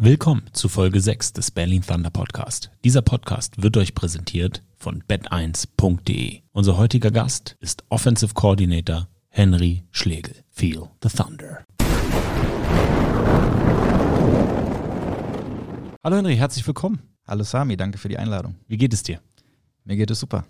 Willkommen 0.00 0.48
zu 0.52 0.68
Folge 0.68 1.00
6 1.00 1.32
des 1.32 1.50
Berlin 1.50 1.82
Thunder 1.82 2.10
Podcast. 2.10 2.70
Dieser 2.84 3.02
Podcast 3.02 3.60
wird 3.60 3.76
euch 3.76 3.96
präsentiert 3.96 4.62
von 4.76 5.02
bet1.de. 5.02 6.42
Unser 6.52 6.78
heutiger 6.78 7.10
Gast 7.10 7.56
ist 7.58 7.82
Offensive 7.88 8.32
Coordinator 8.32 9.08
Henry 9.28 9.82
Schlegel. 9.90 10.36
Feel 10.50 10.88
the 11.02 11.08
Thunder. 11.08 11.64
Hallo 16.04 16.16
Henry, 16.16 16.36
herzlich 16.36 16.64
willkommen. 16.64 17.00
Hallo 17.26 17.42
Sami, 17.42 17.76
danke 17.76 17.98
für 17.98 18.08
die 18.08 18.18
Einladung. 18.18 18.54
Wie 18.68 18.76
geht 18.76 18.94
es 18.94 19.02
dir? 19.02 19.20
Mir 19.82 19.96
geht 19.96 20.12
es 20.12 20.20
super. 20.20 20.44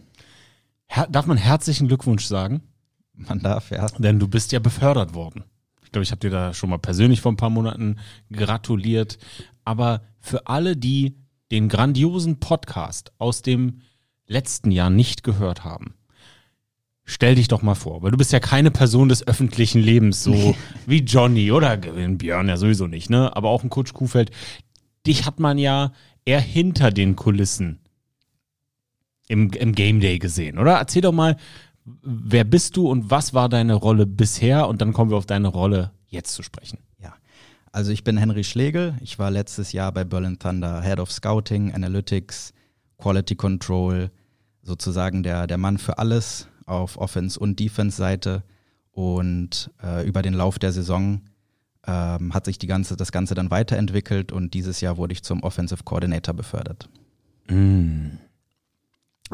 Her 0.89 1.07
darf 1.11 1.25
man 1.25 1.39
herzlichen 1.39 1.89
Glückwunsch 1.89 2.27
sagen? 2.27 2.61
Man 3.15 3.39
darf, 3.39 3.71
ja. 3.71 3.87
Denn 3.96 4.19
du 4.19 4.29
bist 4.29 4.53
ja 4.53 4.59
befördert 4.59 5.15
worden. 5.15 5.45
Ich 5.89 5.93
glaube, 5.93 6.02
ich 6.02 6.11
habe 6.11 6.20
dir 6.20 6.29
da 6.29 6.52
schon 6.52 6.68
mal 6.68 6.77
persönlich 6.77 7.23
vor 7.23 7.32
ein 7.32 7.36
paar 7.36 7.48
Monaten 7.48 7.96
gratuliert. 8.30 9.16
Aber 9.64 10.02
für 10.20 10.46
alle, 10.46 10.77
die 10.77 11.16
den 11.51 11.70
grandiosen 11.70 12.41
Podcast 12.41 13.11
aus 13.16 13.41
dem 13.41 13.80
letzten 14.27 14.70
Jahr 14.70 14.91
nicht 14.91 15.24
gehört 15.24 15.64
haben, 15.64 15.95
stell 17.05 17.37
dich 17.37 17.48
doch 17.48 17.62
mal 17.62 17.74
vor, 17.74 18.02
weil 18.02 18.11
du 18.11 18.19
bist 18.19 18.34
ja 18.34 18.38
keine 18.38 18.70
Person 18.70 19.09
des 19.09 19.27
öffentlichen 19.27 19.80
Lebens, 19.80 20.23
so 20.23 20.55
wie 20.87 20.98
Johnny 20.98 21.51
oder 21.52 21.78
Björn 21.78 22.48
ja 22.48 22.59
sowieso 22.59 22.86
nicht, 22.86 23.09
ne? 23.09 23.34
Aber 23.34 23.48
auch 23.48 23.62
ein 23.62 23.70
Coach 23.70 23.95
Kuhfeld. 23.95 24.30
Dich 25.06 25.25
hat 25.25 25.41
man 25.41 25.56
ja 25.56 25.92
eher 26.27 26.42
hinter 26.42 26.91
den 26.91 27.16
Kulissen 27.16 27.80
im, 29.27 29.50
im 29.52 29.75
Game 29.75 30.00
Day 30.00 30.19
gesehen, 30.19 30.59
oder? 30.59 30.75
Erzähl 30.75 31.00
doch 31.00 31.12
mal, 31.12 31.39
wer 32.02 32.45
bist 32.45 32.77
du 32.77 32.88
und 32.88 33.10
was 33.10 33.34
war 33.34 33.48
deine 33.48 33.74
Rolle 33.74 34.06
bisher? 34.06 34.69
Und 34.69 34.80
dann 34.80 34.92
kommen 34.92 35.10
wir 35.10 35.16
auf 35.16 35.27
deine 35.27 35.48
Rolle 35.48 35.92
jetzt 36.06 36.34
zu 36.34 36.42
sprechen. 36.42 36.78
Ja, 37.02 37.14
also 37.73 37.91
ich 37.92 38.05
bin 38.05 38.16
Henry 38.16 38.45
Schlegel. 38.45 38.95
Ich 39.01 39.19
war 39.19 39.30
letztes 39.30 39.73
Jahr 39.73 39.92
bei 39.92 40.05
Berlin 40.05 40.38
Thunder 40.38 40.83
Head 40.83 41.01
of 41.01 41.12
Scouting, 41.12 41.73
Analytics, 41.73 42.52
Quality 42.98 43.37
Control, 43.37 44.11
sozusagen 44.62 45.22
der, 45.22 45.47
der 45.47 45.59
Mann 45.59 45.78
für 45.78 45.98
alles 45.98 46.48
auf 46.66 46.98
Offense- 46.98 47.39
und 47.39 47.59
Defense-Seite. 47.59 48.42
Und 48.91 49.70
äh, 49.83 50.06
über 50.06 50.22
den 50.22 50.34
Lauf 50.34 50.59
der 50.59 50.72
Saison 50.72 51.22
ähm, 51.86 52.34
hat 52.34 52.44
sich 52.44 52.59
die 52.59 52.66
ganze, 52.66 52.97
das 52.97 53.12
Ganze 53.12 53.34
dann 53.34 53.50
weiterentwickelt 53.50 54.33
und 54.33 54.55
dieses 54.55 54.81
Jahr 54.81 54.97
wurde 54.97 55.12
ich 55.12 55.22
zum 55.22 55.42
Offensive 55.42 55.84
Coordinator 55.84 56.34
befördert. 56.34 56.89
Mm. 57.48 58.19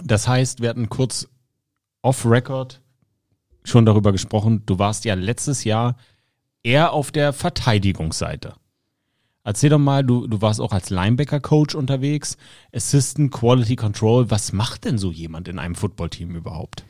Das 0.02 0.28
heißt, 0.28 0.60
wir 0.60 0.69
hatten 0.69 0.88
kurz 0.88 1.28
off-Record 2.05 2.80
schon 3.64 3.86
darüber 3.86 4.12
gesprochen, 4.12 4.62
du 4.66 4.78
warst 4.78 5.05
ja 5.05 5.14
letztes 5.14 5.64
Jahr 5.64 5.97
eher 6.62 6.92
auf 6.92 7.10
der 7.10 7.33
Verteidigungsseite. 7.33 8.55
Erzähl 9.42 9.70
doch 9.70 9.78
mal, 9.78 10.05
du, 10.05 10.27
du 10.27 10.41
warst 10.41 10.60
auch 10.60 10.72
als 10.72 10.91
Linebacker-Coach 10.91 11.75
unterwegs, 11.75 12.36
Assistant 12.75 13.30
Quality 13.32 13.77
Control. 13.77 14.30
Was 14.30 14.52
macht 14.52 14.84
denn 14.84 14.98
so 14.98 15.10
jemand 15.10 15.48
in 15.48 15.58
einem 15.58 15.75
Footballteam 15.75 16.34
überhaupt? 16.34 16.84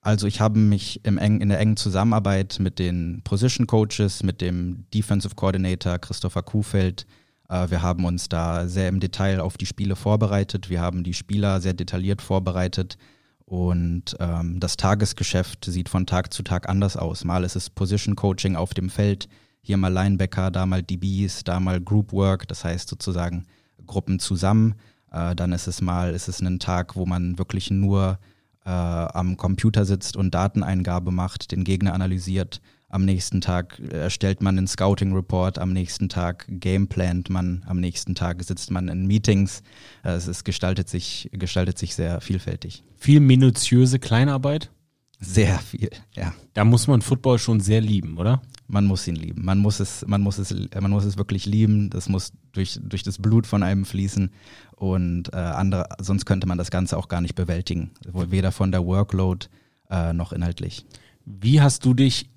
Also 0.00 0.26
ich 0.26 0.40
habe 0.40 0.58
mich 0.58 1.00
im 1.04 1.18
eng, 1.18 1.40
in 1.40 1.48
der 1.48 1.58
engen 1.58 1.76
Zusammenarbeit 1.76 2.58
mit 2.60 2.78
den 2.78 3.22
Position 3.24 3.66
Coaches, 3.66 4.22
mit 4.22 4.40
dem 4.40 4.84
Defensive 4.92 5.34
Coordinator 5.34 5.98
Christopher 5.98 6.42
Kuhfeld, 6.42 7.06
äh, 7.48 7.70
wir 7.70 7.82
haben 7.82 8.04
uns 8.04 8.28
da 8.28 8.68
sehr 8.68 8.88
im 8.88 9.00
Detail 9.00 9.40
auf 9.40 9.56
die 9.56 9.66
Spiele 9.66 9.96
vorbereitet. 9.96 10.70
Wir 10.70 10.80
haben 10.80 11.04
die 11.04 11.14
Spieler 11.14 11.60
sehr 11.60 11.74
detailliert 11.74 12.22
vorbereitet. 12.22 12.98
Und 13.46 14.16
ähm, 14.18 14.58
das 14.58 14.76
Tagesgeschäft 14.76 15.64
sieht 15.64 15.88
von 15.88 16.04
Tag 16.04 16.34
zu 16.34 16.42
Tag 16.42 16.68
anders 16.68 16.96
aus. 16.96 17.24
Mal 17.24 17.44
ist 17.44 17.54
es 17.54 17.70
Position 17.70 18.16
Coaching 18.16 18.56
auf 18.56 18.74
dem 18.74 18.90
Feld, 18.90 19.28
hier 19.62 19.76
mal 19.76 19.92
Linebacker, 19.92 20.50
da 20.50 20.66
mal 20.66 20.82
DBs, 20.82 21.44
da 21.44 21.60
mal 21.60 21.80
Group 21.80 22.12
Work, 22.12 22.48
das 22.48 22.64
heißt 22.64 22.88
sozusagen 22.88 23.46
Gruppen 23.86 24.18
zusammen. 24.18 24.74
Äh, 25.12 25.36
dann 25.36 25.52
ist 25.52 25.68
es 25.68 25.80
mal, 25.80 26.12
ist 26.12 26.28
es 26.28 26.40
ein 26.40 26.58
Tag, 26.58 26.96
wo 26.96 27.06
man 27.06 27.38
wirklich 27.38 27.70
nur 27.70 28.18
äh, 28.64 28.70
am 28.70 29.36
Computer 29.36 29.84
sitzt 29.84 30.16
und 30.16 30.34
Dateneingabe 30.34 31.12
macht, 31.12 31.52
den 31.52 31.62
Gegner 31.62 31.94
analysiert. 31.94 32.60
Am 32.88 33.04
nächsten 33.04 33.40
Tag 33.40 33.80
erstellt 33.90 34.42
man 34.42 34.56
einen 34.56 34.68
Scouting 34.68 35.12
Report, 35.12 35.58
am 35.58 35.72
nächsten 35.72 36.08
Tag 36.08 36.46
gameplant 36.48 37.30
man, 37.30 37.64
am 37.66 37.80
nächsten 37.80 38.14
Tag 38.14 38.42
sitzt 38.44 38.70
man 38.70 38.88
in 38.88 39.06
Meetings. 39.06 39.62
Äh, 40.04 40.10
es 40.10 40.28
ist, 40.28 40.44
gestaltet, 40.44 40.88
sich, 40.88 41.28
gestaltet 41.32 41.78
sich 41.78 41.96
sehr 41.96 42.20
vielfältig. 42.20 42.84
Viel 42.96 43.20
minutiöse 43.20 43.98
Kleinarbeit? 43.98 44.70
Sehr 45.18 45.58
viel, 45.58 45.90
ja. 46.14 46.34
Da 46.52 46.64
muss 46.64 46.86
man 46.86 47.00
Football 47.00 47.38
schon 47.38 47.60
sehr 47.60 47.80
lieben, 47.80 48.18
oder? 48.18 48.42
Man 48.68 48.84
muss 48.84 49.08
ihn 49.08 49.16
lieben. 49.16 49.44
Man 49.44 49.58
muss 49.58 49.80
es, 49.80 50.06
man 50.06 50.20
muss 50.20 50.38
es, 50.38 50.54
man 50.78 50.90
muss 50.90 51.04
es 51.04 51.16
wirklich 51.16 51.46
lieben. 51.46 51.88
Das 51.90 52.08
muss 52.08 52.32
durch, 52.52 52.78
durch 52.82 53.02
das 53.02 53.18
Blut 53.18 53.46
von 53.46 53.62
einem 53.62 53.84
fließen. 53.84 54.30
Und 54.76 55.32
äh, 55.32 55.36
andere, 55.36 55.88
sonst 56.00 56.26
könnte 56.26 56.46
man 56.46 56.58
das 56.58 56.70
Ganze 56.70 56.98
auch 56.98 57.08
gar 57.08 57.20
nicht 57.20 57.34
bewältigen. 57.34 57.92
Weder 58.04 58.52
von 58.52 58.72
der 58.72 58.84
Workload 58.84 59.46
äh, 59.90 60.12
noch 60.12 60.32
inhaltlich. 60.32 60.84
Wie 61.24 61.60
hast 61.60 61.84
du 61.84 61.94
dich 61.94 62.28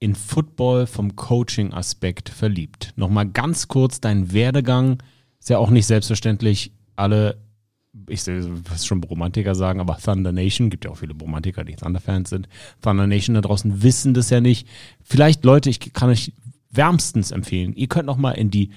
in 0.00 0.14
Football 0.14 0.86
vom 0.86 1.16
Coaching-Aspekt 1.16 2.28
verliebt? 2.28 2.92
Nochmal 2.96 3.28
ganz 3.28 3.68
kurz 3.68 4.00
dein 4.00 4.32
Werdegang. 4.32 5.02
Ist 5.40 5.50
ja 5.50 5.58
auch 5.58 5.70
nicht 5.70 5.86
selbstverständlich, 5.86 6.72
alle, 6.96 7.38
ich 8.08 8.26
will 8.26 8.62
schon 8.82 9.02
Romantiker 9.04 9.54
sagen, 9.54 9.80
aber 9.80 9.98
Thunder 9.98 10.32
Nation, 10.32 10.70
gibt 10.70 10.84
ja 10.84 10.90
auch 10.90 10.98
viele 10.98 11.14
Romantiker, 11.14 11.64
die 11.64 11.76
Thunder-Fans 11.76 12.30
sind. 12.30 12.48
Thunder 12.82 13.06
Nation 13.06 13.34
da 13.34 13.40
draußen 13.40 13.82
wissen 13.82 14.14
das 14.14 14.30
ja 14.30 14.40
nicht. 14.40 14.66
Vielleicht, 15.02 15.44
Leute, 15.44 15.70
ich 15.70 15.92
kann 15.92 16.10
euch 16.10 16.32
wärmstens 16.70 17.30
empfehlen, 17.30 17.72
ihr 17.74 17.88
könnt 17.88 18.06
nochmal 18.06 18.36
in 18.36 18.50
die 18.50 18.70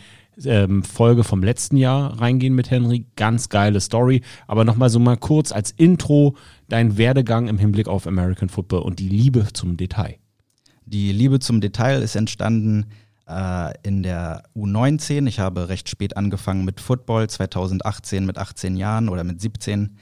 ähm, 0.45 0.83
Folge 0.83 1.23
vom 1.23 1.43
letzten 1.43 1.77
Jahr 1.77 2.19
reingehen 2.19 2.55
mit 2.55 2.71
Henry. 2.71 3.05
Ganz 3.15 3.49
geile 3.49 3.79
Story. 3.81 4.21
Aber 4.47 4.65
nochmal 4.65 4.89
so 4.89 4.99
mal 4.99 5.17
kurz 5.17 5.51
als 5.51 5.71
Intro 5.71 6.35
dein 6.69 6.97
Werdegang 6.97 7.47
im 7.47 7.57
Hinblick 7.57 7.87
auf 7.87 8.07
American 8.07 8.49
Football 8.49 8.81
und 8.81 8.99
die 8.99 9.09
Liebe 9.09 9.47
zum 9.53 9.77
Detail. 9.77 10.20
Die 10.91 11.13
Liebe 11.13 11.39
zum 11.39 11.61
Detail 11.61 12.01
ist 12.01 12.17
entstanden 12.17 12.87
äh, 13.25 13.73
in 13.81 14.03
der 14.03 14.43
U19. 14.57 15.25
Ich 15.25 15.39
habe 15.39 15.69
recht 15.69 15.87
spät 15.87 16.17
angefangen 16.17 16.65
mit 16.65 16.81
Football, 16.81 17.29
2018 17.29 18.25
mit 18.25 18.37
18 18.37 18.75
Jahren 18.75 19.07
oder 19.07 19.23
mit 19.23 19.39
17. 19.39 19.95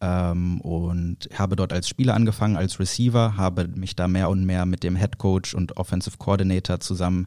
Ähm, 0.00 0.60
und 0.60 1.28
habe 1.36 1.56
dort 1.56 1.72
als 1.72 1.88
Spieler 1.88 2.14
angefangen, 2.14 2.56
als 2.56 2.78
Receiver, 2.78 3.36
habe 3.36 3.66
mich 3.66 3.96
da 3.96 4.06
mehr 4.06 4.30
und 4.30 4.46
mehr 4.46 4.66
mit 4.66 4.84
dem 4.84 4.94
Head 4.94 5.18
Coach 5.18 5.52
und 5.52 5.78
Offensive 5.78 6.16
Coordinator 6.16 6.78
zusammen 6.78 7.26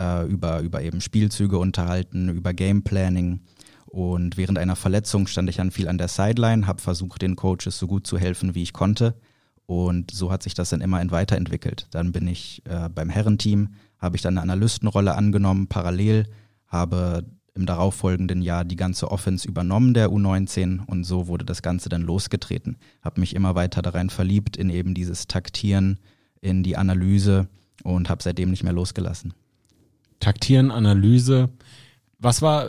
äh, 0.00 0.26
über, 0.26 0.60
über 0.60 0.80
eben 0.80 1.02
Spielzüge 1.02 1.58
unterhalten, 1.58 2.30
über 2.30 2.54
Game 2.54 2.82
Planning. 2.82 3.40
Und 3.84 4.38
während 4.38 4.58
einer 4.58 4.76
Verletzung 4.76 5.26
stand 5.26 5.50
ich 5.50 5.56
dann 5.56 5.70
viel 5.70 5.86
an 5.86 5.98
der 5.98 6.08
Sideline, 6.08 6.66
habe 6.66 6.80
versucht, 6.80 7.20
den 7.20 7.36
Coaches 7.36 7.78
so 7.78 7.86
gut 7.86 8.06
zu 8.06 8.16
helfen, 8.16 8.54
wie 8.54 8.62
ich 8.62 8.72
konnte. 8.72 9.16
Und 9.66 10.10
so 10.10 10.30
hat 10.30 10.42
sich 10.42 10.54
das 10.54 10.70
dann 10.70 10.80
immer 10.80 11.02
weiterentwickelt. 11.10 11.86
Dann 11.90 12.12
bin 12.12 12.26
ich 12.26 12.62
äh, 12.66 12.88
beim 12.88 13.08
Herrenteam, 13.08 13.70
habe 13.98 14.16
ich 14.16 14.22
dann 14.22 14.34
eine 14.34 14.42
Analystenrolle 14.42 15.14
angenommen, 15.14 15.68
parallel, 15.68 16.26
habe 16.66 17.24
im 17.54 17.66
darauffolgenden 17.66 18.42
Jahr 18.42 18.64
die 18.64 18.76
ganze 18.76 19.10
Offense 19.10 19.46
übernommen 19.46 19.94
der 19.94 20.10
U19 20.10 20.84
und 20.86 21.04
so 21.04 21.28
wurde 21.28 21.44
das 21.44 21.62
Ganze 21.62 21.88
dann 21.88 22.02
losgetreten. 22.02 22.76
Habe 23.00 23.20
mich 23.20 23.34
immer 23.34 23.54
weiter 23.54 23.80
darein 23.80 24.10
verliebt, 24.10 24.56
in 24.56 24.70
eben 24.70 24.92
dieses 24.92 25.28
Taktieren, 25.28 26.00
in 26.40 26.62
die 26.62 26.76
Analyse 26.76 27.48
und 27.84 28.10
habe 28.10 28.22
seitdem 28.22 28.50
nicht 28.50 28.64
mehr 28.64 28.72
losgelassen. 28.72 29.34
Taktieren, 30.18 30.70
Analyse. 30.70 31.48
Was 32.18 32.42
war, 32.42 32.68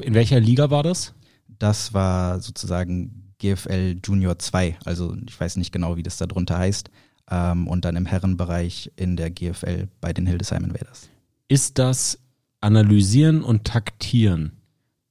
in 0.00 0.14
welcher 0.14 0.38
Liga 0.38 0.70
war 0.70 0.82
das? 0.82 1.14
Das 1.58 1.94
war 1.94 2.40
sozusagen 2.40 3.25
GFL 3.38 3.96
Junior 4.04 4.38
2. 4.38 4.78
Also 4.84 5.16
ich 5.26 5.38
weiß 5.38 5.56
nicht 5.56 5.72
genau, 5.72 5.96
wie 5.96 6.02
das 6.02 6.16
da 6.16 6.26
drunter 6.26 6.58
heißt. 6.58 6.90
Ähm, 7.30 7.66
und 7.68 7.84
dann 7.84 7.96
im 7.96 8.06
Herrenbereich 8.06 8.92
in 8.96 9.16
der 9.16 9.30
GFL 9.30 9.88
bei 10.00 10.12
den 10.12 10.26
Hildesheim 10.26 10.64
Invaders. 10.64 11.08
Ist 11.48 11.78
das 11.78 12.18
Analysieren 12.60 13.42
und 13.42 13.64
Taktieren 13.64 14.52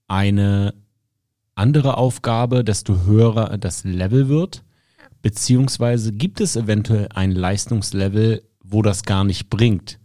eine 0.07 0.73
andere 1.55 1.97
Aufgabe, 1.97 2.63
desto 2.63 3.05
höher 3.05 3.57
das 3.57 3.83
Level 3.83 4.27
wird? 4.27 4.63
Beziehungsweise 5.21 6.11
gibt 6.11 6.41
es 6.41 6.55
eventuell 6.55 7.07
ein 7.13 7.31
Leistungslevel, 7.31 8.43
wo 8.63 8.81
das 8.81 9.03
gar 9.03 9.23
nicht 9.23 9.49
bringt? 9.49 9.99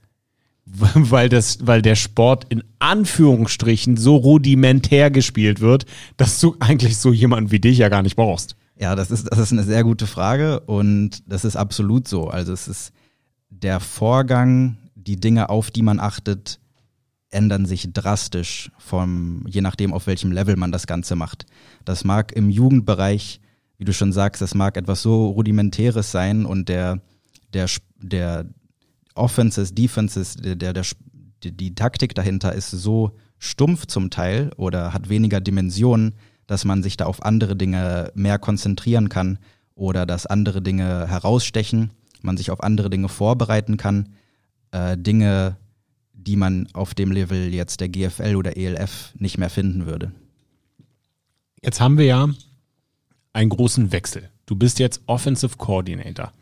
weil, 0.94 1.28
das, 1.28 1.58
weil 1.66 1.82
der 1.82 1.96
Sport 1.96 2.46
in 2.48 2.62
Anführungsstrichen 2.78 3.96
so 3.96 4.16
rudimentär 4.16 5.10
gespielt 5.10 5.60
wird, 5.60 5.86
dass 6.16 6.40
du 6.40 6.56
eigentlich 6.60 6.96
so 6.96 7.12
jemanden 7.12 7.50
wie 7.50 7.60
dich 7.60 7.78
ja 7.78 7.88
gar 7.88 8.02
nicht 8.02 8.16
brauchst. 8.16 8.56
Ja, 8.78 8.94
das 8.94 9.10
ist, 9.10 9.28
das 9.30 9.38
ist 9.38 9.52
eine 9.52 9.64
sehr 9.64 9.84
gute 9.84 10.06
Frage 10.06 10.60
und 10.60 11.22
das 11.26 11.44
ist 11.44 11.56
absolut 11.56 12.08
so. 12.08 12.28
Also 12.28 12.52
es 12.52 12.66
ist 12.66 12.92
der 13.50 13.80
Vorgang, 13.80 14.78
die 14.94 15.20
Dinge, 15.20 15.50
auf 15.50 15.70
die 15.70 15.82
man 15.82 16.00
achtet, 16.00 16.60
ändern 17.30 17.66
sich 17.66 17.92
drastisch 17.92 18.70
vom, 18.78 19.44
je 19.46 19.60
nachdem, 19.60 19.92
auf 19.92 20.06
welchem 20.06 20.32
Level 20.32 20.56
man 20.56 20.72
das 20.72 20.86
Ganze 20.86 21.14
macht. 21.14 21.46
Das 21.84 22.04
mag 22.04 22.32
im 22.32 22.50
Jugendbereich, 22.50 23.40
wie 23.76 23.84
du 23.84 23.92
schon 23.92 24.12
sagst, 24.12 24.42
das 24.42 24.54
mag 24.54 24.76
etwas 24.76 25.02
so 25.02 25.28
rudimentäres 25.28 26.10
sein 26.10 26.44
und 26.44 26.68
der, 26.68 27.00
der, 27.52 27.66
der, 28.00 28.46
Offenses, 29.20 29.74
Defenses, 29.74 30.34
der, 30.36 30.56
der, 30.56 30.72
der, 30.72 30.84
die 31.42 31.74
Taktik 31.74 32.14
dahinter 32.14 32.52
ist 32.52 32.70
so 32.70 33.12
stumpf 33.38 33.86
zum 33.86 34.10
Teil 34.10 34.50
oder 34.56 34.92
hat 34.92 35.08
weniger 35.08 35.40
Dimensionen, 35.40 36.14
dass 36.46 36.64
man 36.64 36.82
sich 36.82 36.96
da 36.96 37.06
auf 37.06 37.24
andere 37.24 37.56
Dinge 37.56 38.10
mehr 38.14 38.38
konzentrieren 38.38 39.08
kann 39.08 39.38
oder 39.74 40.06
dass 40.06 40.26
andere 40.26 40.62
Dinge 40.62 41.06
herausstechen, 41.08 41.90
man 42.22 42.36
sich 42.36 42.50
auf 42.50 42.62
andere 42.62 42.90
Dinge 42.90 43.08
vorbereiten 43.08 43.76
kann, 43.76 44.10
äh, 44.72 44.96
Dinge, 44.96 45.56
die 46.12 46.36
man 46.36 46.68
auf 46.72 46.94
dem 46.94 47.12
Level 47.12 47.52
jetzt 47.54 47.80
der 47.80 47.88
GFL 47.88 48.36
oder 48.36 48.56
ELF 48.56 49.14
nicht 49.18 49.38
mehr 49.38 49.50
finden 49.50 49.86
würde. 49.86 50.12
Jetzt 51.62 51.80
haben 51.80 51.98
wir 51.98 52.06
ja 52.06 52.28
einen 53.32 53.50
großen 53.50 53.92
Wechsel. 53.92 54.28
Du 54.46 54.56
bist 54.56 54.78
jetzt 54.78 55.02
Offensive 55.06 55.56
Coordinator. 55.56 56.32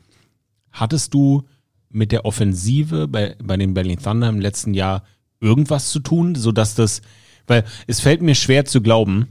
Hattest 0.73 1.13
du 1.15 1.45
mit 1.91 2.13
der 2.13 2.25
Offensive 2.25 3.09
bei, 3.09 3.37
bei 3.43 3.57
den 3.57 3.75
Berlin 3.75 3.99
Thunder 3.99 4.29
im 4.29 4.41
letzten 4.41 4.75
Jahr 4.75 5.05
irgendwas 5.41 5.91
zu 5.91 6.01
tun, 6.01 6.35
sodass 6.35 6.75
das, 6.75 7.03
weil 7.47 7.65
es 7.87 8.01
fällt 8.01 8.23
mir 8.23 8.35
schwer 8.35 8.65
zu 8.65 8.81
glauben, 8.81 9.29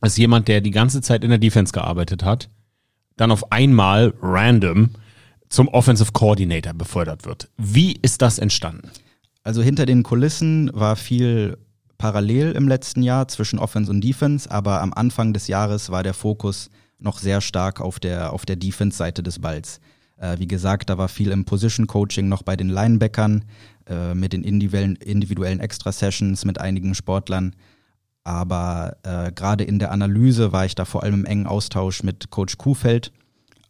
dass 0.00 0.16
jemand, 0.16 0.48
der 0.48 0.60
die 0.60 0.70
ganze 0.70 1.00
Zeit 1.00 1.24
in 1.24 1.30
der 1.30 1.38
Defense 1.38 1.72
gearbeitet 1.72 2.24
hat, 2.24 2.48
dann 3.16 3.32
auf 3.32 3.52
einmal 3.52 4.14
random 4.22 4.90
zum 5.48 5.68
Offensive 5.68 6.12
Coordinator 6.12 6.74
befördert 6.74 7.24
wird. 7.24 7.48
Wie 7.56 7.98
ist 8.00 8.22
das 8.22 8.38
entstanden? 8.38 8.90
Also 9.42 9.62
hinter 9.62 9.86
den 9.86 10.02
Kulissen 10.02 10.70
war 10.74 10.94
viel 10.94 11.58
parallel 11.96 12.52
im 12.52 12.68
letzten 12.68 13.02
Jahr 13.02 13.28
zwischen 13.28 13.58
Offense 13.58 13.90
und 13.90 14.02
Defense, 14.02 14.50
aber 14.50 14.80
am 14.82 14.92
Anfang 14.92 15.32
des 15.32 15.48
Jahres 15.48 15.90
war 15.90 16.02
der 16.02 16.14
Fokus 16.14 16.70
noch 16.98 17.18
sehr 17.18 17.40
stark 17.40 17.80
auf 17.80 17.98
der, 17.98 18.32
auf 18.32 18.46
der 18.46 18.56
Defense-Seite 18.56 19.22
des 19.22 19.40
Balls. 19.40 19.80
Äh, 20.18 20.38
wie 20.38 20.48
gesagt, 20.48 20.90
da 20.90 20.98
war 20.98 21.08
viel 21.08 21.30
im 21.30 21.44
Position-Coaching 21.44 22.28
noch 22.28 22.42
bei 22.42 22.56
den 22.56 22.68
Linebackern, 22.68 23.44
äh, 23.88 24.14
mit 24.14 24.32
den 24.32 24.42
individuellen, 24.44 24.96
individuellen 24.96 25.60
Extra-Sessions 25.60 26.44
mit 26.44 26.60
einigen 26.60 26.94
Sportlern. 26.94 27.54
Aber 28.24 28.96
äh, 29.04 29.32
gerade 29.32 29.64
in 29.64 29.78
der 29.78 29.92
Analyse 29.92 30.52
war 30.52 30.66
ich 30.66 30.74
da 30.74 30.84
vor 30.84 31.02
allem 31.02 31.20
im 31.20 31.24
engen 31.24 31.46
Austausch 31.46 32.02
mit 32.02 32.30
Coach 32.30 32.58
Kuhfeld. 32.58 33.12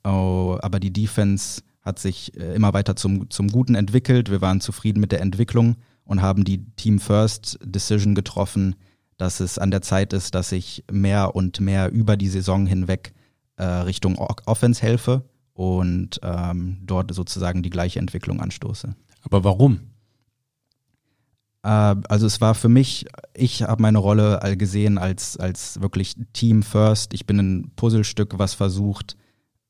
Oh, 0.04 0.58
aber 0.60 0.80
die 0.80 0.92
Defense 0.92 1.62
hat 1.82 1.98
sich 1.98 2.36
äh, 2.36 2.54
immer 2.54 2.72
weiter 2.72 2.96
zum, 2.96 3.30
zum 3.30 3.48
Guten 3.48 3.74
entwickelt. 3.74 4.30
Wir 4.30 4.40
waren 4.40 4.60
zufrieden 4.60 5.00
mit 5.00 5.12
der 5.12 5.20
Entwicklung 5.20 5.76
und 6.04 6.22
haben 6.22 6.44
die 6.44 6.64
Team 6.76 6.98
First 6.98 7.58
Decision 7.62 8.14
getroffen, 8.14 8.74
dass 9.18 9.40
es 9.40 9.58
an 9.58 9.70
der 9.70 9.82
Zeit 9.82 10.12
ist, 10.12 10.34
dass 10.34 10.52
ich 10.52 10.84
mehr 10.90 11.36
und 11.36 11.60
mehr 11.60 11.90
über 11.92 12.16
die 12.16 12.28
Saison 12.28 12.66
hinweg 12.66 13.12
äh, 13.56 13.64
Richtung 13.64 14.16
Offense 14.18 14.82
helfe 14.82 15.24
und 15.58 16.20
ähm, 16.22 16.78
dort 16.82 17.12
sozusagen 17.12 17.64
die 17.64 17.70
gleiche 17.70 17.98
Entwicklung 17.98 18.40
anstoße. 18.40 18.94
Aber 19.22 19.42
warum? 19.42 19.80
Äh, 21.64 21.96
also 22.08 22.26
es 22.26 22.40
war 22.40 22.54
für 22.54 22.68
mich, 22.68 23.06
ich 23.34 23.64
habe 23.64 23.82
meine 23.82 23.98
Rolle 23.98 24.40
all 24.40 24.56
gesehen 24.56 24.98
als, 24.98 25.36
als 25.36 25.80
wirklich 25.80 26.14
Team 26.32 26.62
First. 26.62 27.12
Ich 27.12 27.26
bin 27.26 27.40
ein 27.40 27.72
Puzzlestück, 27.74 28.38
was 28.38 28.54
versucht, 28.54 29.16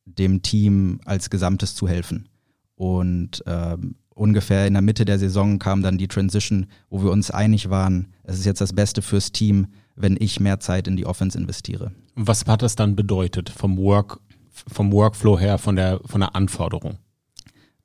dem 0.04 0.42
Team 0.42 1.00
als 1.06 1.30
Gesamtes 1.30 1.74
zu 1.74 1.88
helfen. 1.88 2.28
Und 2.74 3.46
äh, 3.46 3.78
ungefähr 4.10 4.66
in 4.66 4.74
der 4.74 4.82
Mitte 4.82 5.06
der 5.06 5.18
Saison 5.18 5.58
kam 5.58 5.80
dann 5.80 5.96
die 5.96 6.08
Transition, 6.08 6.66
wo 6.90 7.02
wir 7.02 7.10
uns 7.10 7.30
einig 7.30 7.70
waren, 7.70 8.08
es 8.24 8.38
ist 8.38 8.44
jetzt 8.44 8.60
das 8.60 8.74
Beste 8.74 9.00
fürs 9.00 9.32
Team, 9.32 9.68
wenn 9.96 10.18
ich 10.20 10.38
mehr 10.38 10.60
Zeit 10.60 10.86
in 10.86 10.96
die 10.96 11.06
Offense 11.06 11.38
investiere. 11.38 11.92
Was 12.14 12.44
hat 12.44 12.60
das 12.60 12.76
dann 12.76 12.94
bedeutet 12.94 13.48
vom 13.48 13.78
Work, 13.78 14.20
vom 14.66 14.92
Workflow 14.92 15.38
her, 15.38 15.58
von 15.58 15.76
der, 15.76 16.00
von 16.04 16.20
der 16.20 16.34
Anforderung? 16.34 16.98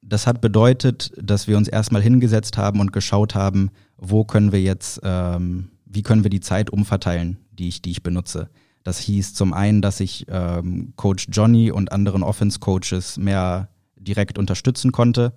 Das 0.01 0.27
hat 0.27 0.41
bedeutet, 0.41 1.13
dass 1.21 1.47
wir 1.47 1.57
uns 1.57 1.67
erstmal 1.67 2.01
hingesetzt 2.01 2.57
haben 2.57 2.79
und 2.79 2.91
geschaut 2.91 3.35
haben, 3.35 3.71
wo 3.97 4.25
können 4.25 4.51
wir 4.51 4.61
jetzt, 4.61 4.99
ähm, 5.03 5.69
wie 5.85 6.03
können 6.03 6.23
wir 6.23 6.29
die 6.29 6.41
Zeit 6.41 6.69
umverteilen, 6.69 7.37
die 7.51 7.69
ich, 7.69 7.81
die 7.81 7.91
ich 7.91 8.03
benutze. 8.03 8.49
Das 8.83 8.99
hieß 8.99 9.33
zum 9.33 9.53
einen, 9.53 9.81
dass 9.81 10.01
ich 10.01 10.25
ähm, 10.27 10.93
Coach 10.97 11.27
Johnny 11.31 11.71
und 11.71 11.91
anderen 11.93 12.21
Offense-Coaches 12.21 13.17
mehr 13.17 13.69
direkt 13.95 14.37
unterstützen 14.37 14.91
konnte 14.91 15.33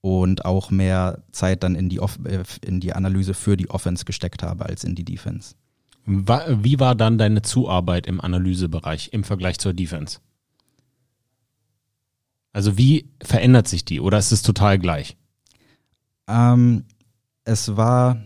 und 0.00 0.44
auch 0.44 0.70
mehr 0.70 1.24
Zeit 1.32 1.64
dann 1.64 1.74
in 1.74 1.88
die, 1.88 1.98
Off 1.98 2.18
äh, 2.24 2.44
in 2.64 2.78
die 2.78 2.92
Analyse 2.92 3.34
für 3.34 3.56
die 3.56 3.70
Offense 3.70 4.04
gesteckt 4.04 4.42
habe 4.42 4.66
als 4.66 4.84
in 4.84 4.94
die 4.94 5.04
Defense. 5.04 5.54
Wie 6.06 6.78
war 6.78 6.94
dann 6.94 7.16
deine 7.16 7.42
Zuarbeit 7.42 8.06
im 8.06 8.20
Analysebereich 8.20 9.08
im 9.12 9.24
Vergleich 9.24 9.58
zur 9.58 9.72
Defense? 9.72 10.18
Also 12.54 12.78
wie 12.78 13.10
verändert 13.20 13.66
sich 13.68 13.84
die 13.84 14.00
oder 14.00 14.16
ist 14.16 14.32
es 14.32 14.42
total 14.42 14.78
gleich? 14.78 15.16
Ähm, 16.28 16.84
es 17.44 17.76
war, 17.76 18.22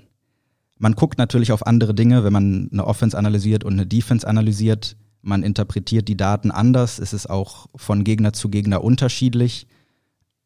man 0.77 0.93
guckt 0.93 1.19
natürlich 1.19 1.51
auf 1.51 1.67
andere 1.67 1.95
Dinge, 1.95 2.23
wenn 2.23 2.33
man 2.33 2.69
eine 2.71 2.87
Offense 2.87 3.17
analysiert 3.17 3.65
und 3.65 3.73
eine 3.73 3.87
Defense 3.87 4.29
analysiert. 4.29 4.97
Man 5.23 5.43
interpretiert 5.43 6.09
die 6.09 6.17
Daten 6.17 6.51
anders. 6.51 6.99
Es 6.99 7.15
ist 7.15 7.29
auch 7.29 7.69
von 7.75 8.05
Gegner 8.05 8.35
zu 8.35 8.51
Gegner 8.51 8.85
unterschiedlich. 8.85 9.67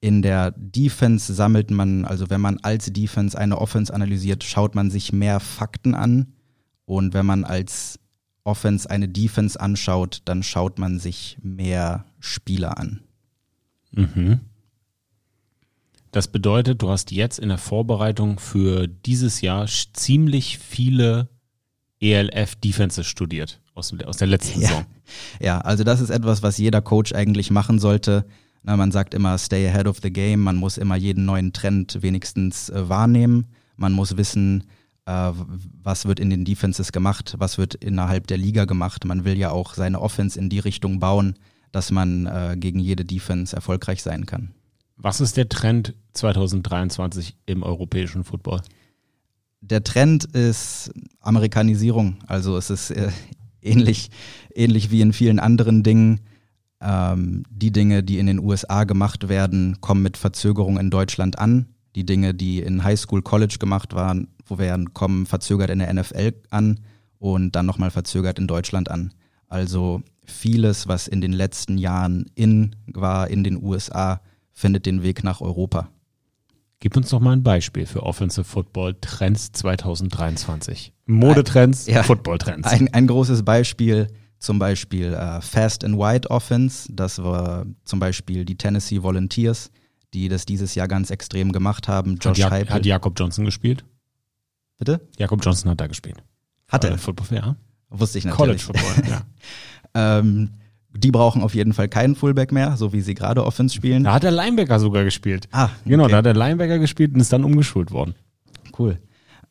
In 0.00 0.22
der 0.22 0.52
Defense 0.52 1.34
sammelt 1.34 1.72
man, 1.72 2.04
also 2.04 2.30
wenn 2.30 2.40
man 2.40 2.58
als 2.62 2.92
Defense 2.92 3.36
eine 3.36 3.58
Offense 3.58 3.92
analysiert, 3.92 4.44
schaut 4.44 4.76
man 4.76 4.92
sich 4.92 5.12
mehr 5.12 5.40
Fakten 5.40 5.96
an. 5.96 6.34
Und 6.84 7.14
wenn 7.14 7.26
man 7.26 7.44
als 7.44 7.98
Offense 8.44 8.88
eine 8.88 9.08
Defense 9.08 9.60
anschaut, 9.60 10.22
dann 10.24 10.44
schaut 10.44 10.78
man 10.78 11.00
sich 11.00 11.36
mehr 11.42 12.04
Spieler 12.20 12.78
an. 12.78 13.00
Mhm. 13.92 14.40
Das 16.10 16.28
bedeutet, 16.28 16.82
du 16.82 16.90
hast 16.90 17.10
jetzt 17.10 17.38
in 17.38 17.48
der 17.48 17.58
Vorbereitung 17.58 18.38
für 18.38 18.86
dieses 18.86 19.40
Jahr 19.40 19.66
ziemlich 19.66 20.58
viele 20.58 21.28
ELF 22.00 22.56
Defenses 22.56 23.06
studiert 23.06 23.60
aus, 23.74 23.94
aus 24.04 24.16
der 24.18 24.28
letzten 24.28 24.60
ja. 24.60 24.68
Saison. 24.68 24.86
Ja, 25.40 25.58
also 25.60 25.84
das 25.84 26.00
ist 26.00 26.10
etwas, 26.10 26.42
was 26.42 26.58
jeder 26.58 26.82
Coach 26.82 27.12
eigentlich 27.14 27.50
machen 27.50 27.78
sollte. 27.78 28.26
Na, 28.62 28.76
man 28.76 28.92
sagt 28.92 29.14
immer, 29.14 29.38
stay 29.38 29.66
ahead 29.66 29.86
of 29.86 30.00
the 30.02 30.12
game. 30.12 30.40
Man 30.40 30.56
muss 30.56 30.78
immer 30.78 30.96
jeden 30.96 31.24
neuen 31.24 31.52
Trend 31.52 32.02
wenigstens 32.02 32.68
äh, 32.68 32.88
wahrnehmen. 32.88 33.46
Man 33.76 33.92
muss 33.92 34.16
wissen, 34.16 34.64
äh, 35.06 35.32
was 35.82 36.06
wird 36.06 36.20
in 36.20 36.30
den 36.30 36.44
Defenses 36.44 36.92
gemacht, 36.92 37.34
was 37.38 37.58
wird 37.58 37.74
innerhalb 37.74 38.26
der 38.26 38.38
Liga 38.38 38.64
gemacht. 38.64 39.04
Man 39.04 39.24
will 39.24 39.36
ja 39.36 39.50
auch 39.50 39.74
seine 39.74 40.00
Offense 40.00 40.38
in 40.38 40.48
die 40.48 40.60
Richtung 40.60 41.00
bauen, 41.00 41.34
dass 41.72 41.90
man 41.90 42.26
äh, 42.26 42.56
gegen 42.58 42.78
jede 42.78 43.04
Defense 43.04 43.56
erfolgreich 43.56 44.02
sein 44.02 44.26
kann. 44.26 44.54
Was 44.96 45.20
ist 45.20 45.36
der 45.36 45.48
Trend 45.48 45.94
2023 46.12 47.36
im 47.46 47.62
europäischen 47.62 48.24
Football? 48.24 48.60
Der 49.60 49.82
Trend 49.82 50.24
ist 50.24 50.92
Amerikanisierung. 51.20 52.18
Also 52.26 52.56
es 52.56 52.70
ist 52.70 52.90
äh, 52.90 53.10
ähnlich, 53.62 54.10
ähnlich 54.54 54.90
wie 54.90 55.00
in 55.00 55.12
vielen 55.12 55.38
anderen 55.38 55.82
Dingen. 55.82 56.20
Ähm, 56.80 57.44
die 57.48 57.72
Dinge, 57.72 58.02
die 58.02 58.18
in 58.18 58.26
den 58.26 58.38
USA 58.40 58.84
gemacht 58.84 59.28
werden, 59.28 59.80
kommen 59.80 60.02
mit 60.02 60.16
Verzögerung 60.16 60.78
in 60.78 60.90
Deutschland 60.90 61.38
an. 61.38 61.66
Die 61.94 62.04
Dinge, 62.04 62.34
die 62.34 62.60
in 62.60 62.84
High 62.84 62.98
School, 62.98 63.22
College 63.22 63.56
gemacht 63.58 63.94
waren, 63.94 64.28
wo 64.46 64.58
werden, 64.58 64.94
kommen 64.94 65.26
verzögert 65.26 65.70
in 65.70 65.78
der 65.78 65.92
NFL 65.92 66.32
an 66.50 66.80
und 67.18 67.54
dann 67.54 67.66
nochmal 67.66 67.90
verzögert 67.90 68.38
in 68.38 68.46
Deutschland 68.46 68.90
an. 68.90 69.12
Also 69.48 70.02
vieles, 70.24 70.88
was 70.88 71.08
in 71.08 71.20
den 71.20 71.32
letzten 71.32 71.78
Jahren 71.78 72.26
in 72.34 72.76
war 72.86 73.28
in 73.28 73.44
den 73.44 73.62
USA, 73.62 74.20
findet 74.52 74.86
den 74.86 75.02
Weg 75.02 75.24
nach 75.24 75.40
Europa. 75.40 75.88
Gib 76.80 76.96
uns 76.96 77.10
doch 77.10 77.20
mal 77.20 77.32
ein 77.32 77.44
Beispiel 77.44 77.86
für 77.86 78.02
Offensive 78.02 78.44
Football 78.44 78.96
Trends 79.00 79.52
2023. 79.52 80.92
Modetrends, 81.06 81.86
ja, 81.86 82.02
Football-Trends. 82.02 82.66
Ein, 82.66 82.92
ein 82.92 83.06
großes 83.06 83.44
Beispiel, 83.44 84.08
zum 84.38 84.58
Beispiel 84.58 85.14
äh, 85.14 85.40
Fast 85.40 85.84
and 85.84 85.96
Wide 85.96 86.28
Offense. 86.28 86.92
Das 86.92 87.22
war 87.22 87.66
zum 87.84 88.00
Beispiel 88.00 88.44
die 88.44 88.56
Tennessee 88.56 89.00
Volunteers, 89.00 89.70
die 90.12 90.28
das 90.28 90.44
dieses 90.44 90.74
Jahr 90.74 90.88
ganz 90.88 91.10
extrem 91.10 91.52
gemacht 91.52 91.86
haben. 91.86 92.16
Josh 92.16 92.42
hat, 92.42 92.68
ja 92.68 92.74
hat 92.74 92.84
Jakob 92.84 93.14
Johnson 93.16 93.44
gespielt? 93.44 93.84
Bitte? 94.78 95.06
Jakob 95.16 95.44
Johnson 95.44 95.70
hat 95.70 95.80
da 95.80 95.86
gespielt. 95.86 96.22
Hat 96.66 96.84
er? 96.84 96.94
Äh, 96.94 96.98
Football, 96.98 97.36
ja. 97.36 97.56
Wusste 97.90 98.18
ich 98.18 98.24
natürlich. 98.24 98.66
College 98.66 98.80
Football, 98.80 99.08
ja. 99.08 99.22
ähm, 99.94 100.50
die 100.94 101.10
brauchen 101.10 101.42
auf 101.42 101.54
jeden 101.54 101.72
Fall 101.72 101.88
keinen 101.88 102.14
Fullback 102.14 102.52
mehr, 102.52 102.76
so 102.76 102.92
wie 102.92 103.00
sie 103.00 103.14
gerade 103.14 103.44
Offense 103.44 103.74
spielen. 103.74 104.04
Da 104.04 104.14
hat 104.14 104.22
der 104.22 104.30
Linebacker 104.30 104.78
sogar 104.78 105.04
gespielt. 105.04 105.48
Ah, 105.52 105.70
genau, 105.86 106.06
da 106.06 106.18
hat 106.18 106.26
der 106.26 106.34
Linebacker 106.34 106.78
gespielt 106.78 107.14
und 107.14 107.20
ist 107.20 107.32
dann 107.32 107.44
umgeschult 107.44 107.90
worden. 107.90 108.14
Cool. 108.78 108.98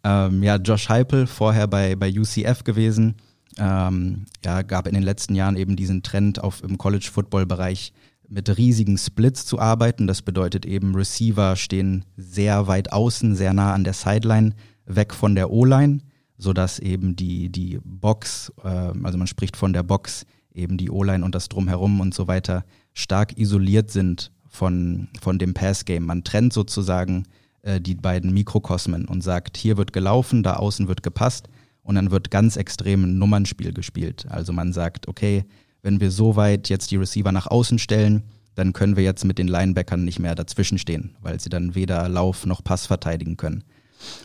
Ähm, 0.03 0.43
ja, 0.43 0.57
Josh 0.57 0.89
Heipel, 0.89 1.27
vorher 1.27 1.67
bei, 1.67 1.95
bei 1.95 2.11
UCF 2.11 2.63
gewesen. 2.63 3.15
Ähm, 3.57 4.25
ja, 4.45 4.61
gab 4.61 4.87
in 4.87 4.93
den 4.93 5.03
letzten 5.03 5.35
Jahren 5.35 5.57
eben 5.57 5.75
diesen 5.75 6.03
Trend 6.03 6.43
auf 6.43 6.63
im 6.63 6.77
College-Football-Bereich 6.77 7.93
mit 8.29 8.57
riesigen 8.57 8.97
Splits 8.97 9.45
zu 9.45 9.59
arbeiten. 9.59 10.07
Das 10.07 10.21
bedeutet 10.21 10.65
eben, 10.65 10.95
Receiver 10.95 11.55
stehen 11.55 12.05
sehr 12.15 12.67
weit 12.67 12.93
außen, 12.93 13.35
sehr 13.35 13.53
nah 13.53 13.73
an 13.73 13.83
der 13.83 13.93
Sideline, 13.93 14.53
weg 14.85 15.13
von 15.13 15.35
der 15.35 15.51
O-Line, 15.51 15.99
sodass 16.41 16.79
eben 16.79 17.15
die, 17.15 17.49
die 17.49 17.79
Box, 17.83 18.51
äh, 18.63 18.67
also 18.67 19.17
man 19.17 19.27
spricht 19.27 19.55
von 19.55 19.73
der 19.73 19.83
Box, 19.83 20.25
eben 20.53 20.77
die 20.77 20.89
O-Line 20.89 21.23
und 21.23 21.35
das 21.35 21.49
Drumherum 21.49 21.99
und 21.99 22.15
so 22.15 22.27
weiter 22.27 22.65
stark 22.93 23.37
isoliert 23.37 23.91
sind 23.91 24.31
von, 24.49 25.07
von 25.21 25.37
dem 25.37 25.53
Pass-Game. 25.53 26.03
Man 26.03 26.23
trennt 26.23 26.51
sozusagen 26.51 27.25
äh, 27.61 27.79
die 27.79 27.93
beiden 27.93 28.33
Mikrokosmen 28.33 29.05
und 29.05 29.21
sagt, 29.21 29.55
hier 29.55 29.77
wird 29.77 29.93
gelaufen, 29.93 30.41
da 30.41 30.55
außen 30.55 30.87
wird 30.87 31.03
gepasst 31.03 31.47
und 31.83 31.93
dann 31.93 32.09
wird 32.09 32.31
ganz 32.31 32.57
extrem 32.57 33.03
ein 33.03 33.17
Nummernspiel 33.19 33.71
gespielt. 33.71 34.25
Also 34.27 34.51
man 34.51 34.73
sagt, 34.73 35.07
okay, 35.07 35.45
wenn 35.83 36.01
wir 36.01 36.09
so 36.09 36.35
weit 36.35 36.69
jetzt 36.69 36.89
die 36.89 36.97
Receiver 36.97 37.31
nach 37.31 37.47
außen 37.47 37.77
stellen, 37.77 38.23
dann 38.55 38.73
können 38.73 38.95
wir 38.95 39.03
jetzt 39.03 39.25
mit 39.25 39.37
den 39.37 39.47
Linebackern 39.47 40.03
nicht 40.03 40.19
mehr 40.19 40.33
dazwischenstehen, 40.33 41.15
weil 41.21 41.39
sie 41.39 41.49
dann 41.49 41.75
weder 41.75 42.09
Lauf 42.09 42.47
noch 42.47 42.63
Pass 42.63 42.87
verteidigen 42.87 43.37
können. 43.37 43.63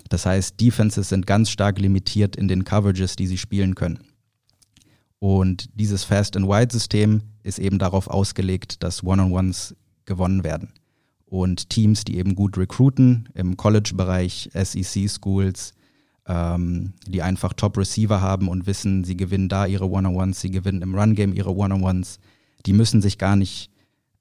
Das 0.09 0.27
heißt, 0.27 0.61
Defenses 0.61 1.09
sind 1.09 1.27
ganz 1.27 1.51
stark 1.51 1.79
limitiert 1.79 2.37
in 2.37 2.49
den 2.49 2.65
Coverages, 2.65 3.17
die 3.17 3.27
sie 3.27 3.39
spielen 3.39 3.75
können. 3.75 4.01
Und 5.19 5.69
dieses 5.75 6.05
Fast 6.05 6.37
and 6.37 6.47
Wide 6.47 6.73
System 6.73 7.23
ist 7.43 7.59
eben 7.59 7.79
darauf 7.79 8.09
ausgelegt, 8.09 8.83
dass 8.83 9.03
One-on-Ones 9.03 9.75
gewonnen 10.05 10.45
werden. 10.45 10.73
Und 11.25 11.71
Teams, 11.71 12.05
die 12.05 12.19
eben 12.19 12.35
gut 12.35 12.57
recruiten 12.57 13.29
im 13.35 13.57
College-Bereich, 13.57 14.51
SEC-Schools, 14.53 15.75
ähm, 16.29 16.93
die 17.07 17.23
einfach 17.23 17.53
Top-Receiver 17.53 18.21
haben 18.21 18.49
und 18.49 18.67
wissen, 18.67 19.05
sie 19.05 19.17
gewinnen 19.17 19.49
da 19.49 19.67
ihre 19.67 19.91
One-on-Ones, 19.91 20.41
sie 20.41 20.51
gewinnen 20.51 20.83
im 20.83 20.95
Run-Game 20.95 21.35
ihre 21.35 21.55
One-on-Ones, 21.55 22.19
die 22.67 22.73
müssen 22.73 23.03
sich 23.03 23.19
gar 23.19 23.37
nicht 23.37 23.71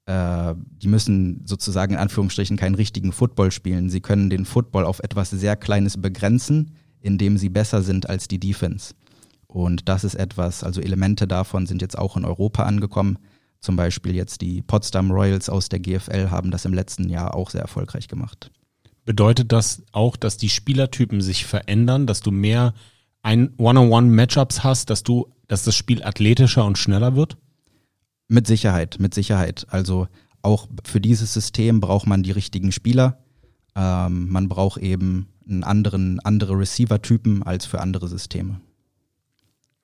äh, 0.06 0.54
die 0.82 0.88
müssen 0.88 1.42
sozusagen 1.44 1.94
in 1.94 1.98
Anführungsstrichen 1.98 2.56
keinen 2.56 2.74
richtigen 2.76 3.12
Football 3.12 3.50
spielen. 3.50 3.90
Sie 3.90 4.00
können 4.00 4.30
den 4.30 4.44
Football 4.44 4.84
auf 4.84 5.00
etwas 5.00 5.30
sehr 5.30 5.56
Kleines 5.56 6.00
begrenzen, 6.00 6.72
indem 7.00 7.38
sie 7.38 7.48
besser 7.48 7.82
sind 7.82 8.08
als 8.08 8.28
die 8.28 8.40
Defense. 8.40 8.94
Und 9.46 9.88
das 9.88 10.04
ist 10.04 10.14
etwas, 10.14 10.64
also 10.64 10.80
Elemente 10.80 11.26
davon 11.26 11.66
sind 11.66 11.82
jetzt 11.82 11.98
auch 11.98 12.16
in 12.16 12.24
Europa 12.24 12.64
angekommen. 12.64 13.18
Zum 13.60 13.76
Beispiel 13.76 14.14
jetzt 14.14 14.42
die 14.42 14.62
Potsdam 14.62 15.10
Royals 15.10 15.48
aus 15.48 15.68
der 15.68 15.80
GFL 15.80 16.30
haben 16.30 16.50
das 16.50 16.64
im 16.64 16.74
letzten 16.74 17.08
Jahr 17.08 17.34
auch 17.34 17.50
sehr 17.50 17.62
erfolgreich 17.62 18.06
gemacht. 18.06 18.50
Bedeutet 19.04 19.52
das 19.52 19.82
auch, 19.92 20.16
dass 20.16 20.36
die 20.36 20.48
Spielertypen 20.48 21.20
sich 21.20 21.46
verändern, 21.46 22.06
dass 22.06 22.20
du 22.20 22.30
mehr 22.30 22.74
ein 23.22 23.54
One-on-One-Matchups 23.56 24.62
hast, 24.62 24.90
dass 24.90 25.02
du, 25.02 25.32
dass 25.48 25.64
das 25.64 25.74
Spiel 25.74 26.02
athletischer 26.02 26.64
und 26.64 26.76
schneller 26.76 27.16
wird? 27.16 27.38
Mit 28.28 28.46
Sicherheit, 28.46 28.96
mit 28.98 29.14
Sicherheit. 29.14 29.66
Also 29.70 30.08
auch 30.42 30.68
für 30.84 31.00
dieses 31.00 31.32
System 31.32 31.80
braucht 31.80 32.06
man 32.06 32.22
die 32.22 32.32
richtigen 32.32 32.72
Spieler. 32.72 33.18
Ähm, 33.74 34.28
man 34.30 34.48
braucht 34.48 34.80
eben 34.80 35.28
einen 35.48 35.64
anderen, 35.64 36.20
andere 36.20 36.58
Receiver-Typen 36.58 37.42
als 37.42 37.66
für 37.66 37.80
andere 37.80 38.08
Systeme. 38.08 38.60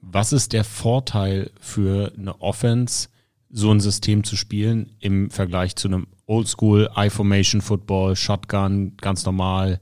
Was 0.01 0.33
ist 0.33 0.53
der 0.53 0.65
Vorteil 0.65 1.51
für 1.61 2.13
eine 2.19 2.41
Offense, 2.41 3.09
so 3.51 3.71
ein 3.71 3.81
System 3.81 4.25
zu 4.25 4.35
spielen 4.35 4.97
im 4.99 5.31
Vergleich 5.31 5.77
zu 5.77 5.89
einem 5.89 6.09
Oldschool 6.27 6.91
I-Formation 6.97 7.61
Football, 7.61 8.17
Shotgun, 8.17 8.97
ganz 8.97 9.25
normal, 9.25 9.81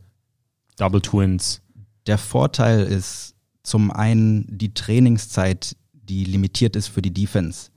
Double 0.76 1.00
Twins? 1.00 1.62
Der 2.06 2.18
Vorteil 2.18 2.84
ist 2.84 3.34
zum 3.62 3.90
einen 3.90 4.46
die 4.48 4.74
Trainingszeit, 4.74 5.76
die 5.92 6.24
limitiert 6.24 6.76
ist 6.76 6.88
für 6.88 7.02
die 7.02 7.14
Defense 7.14 7.70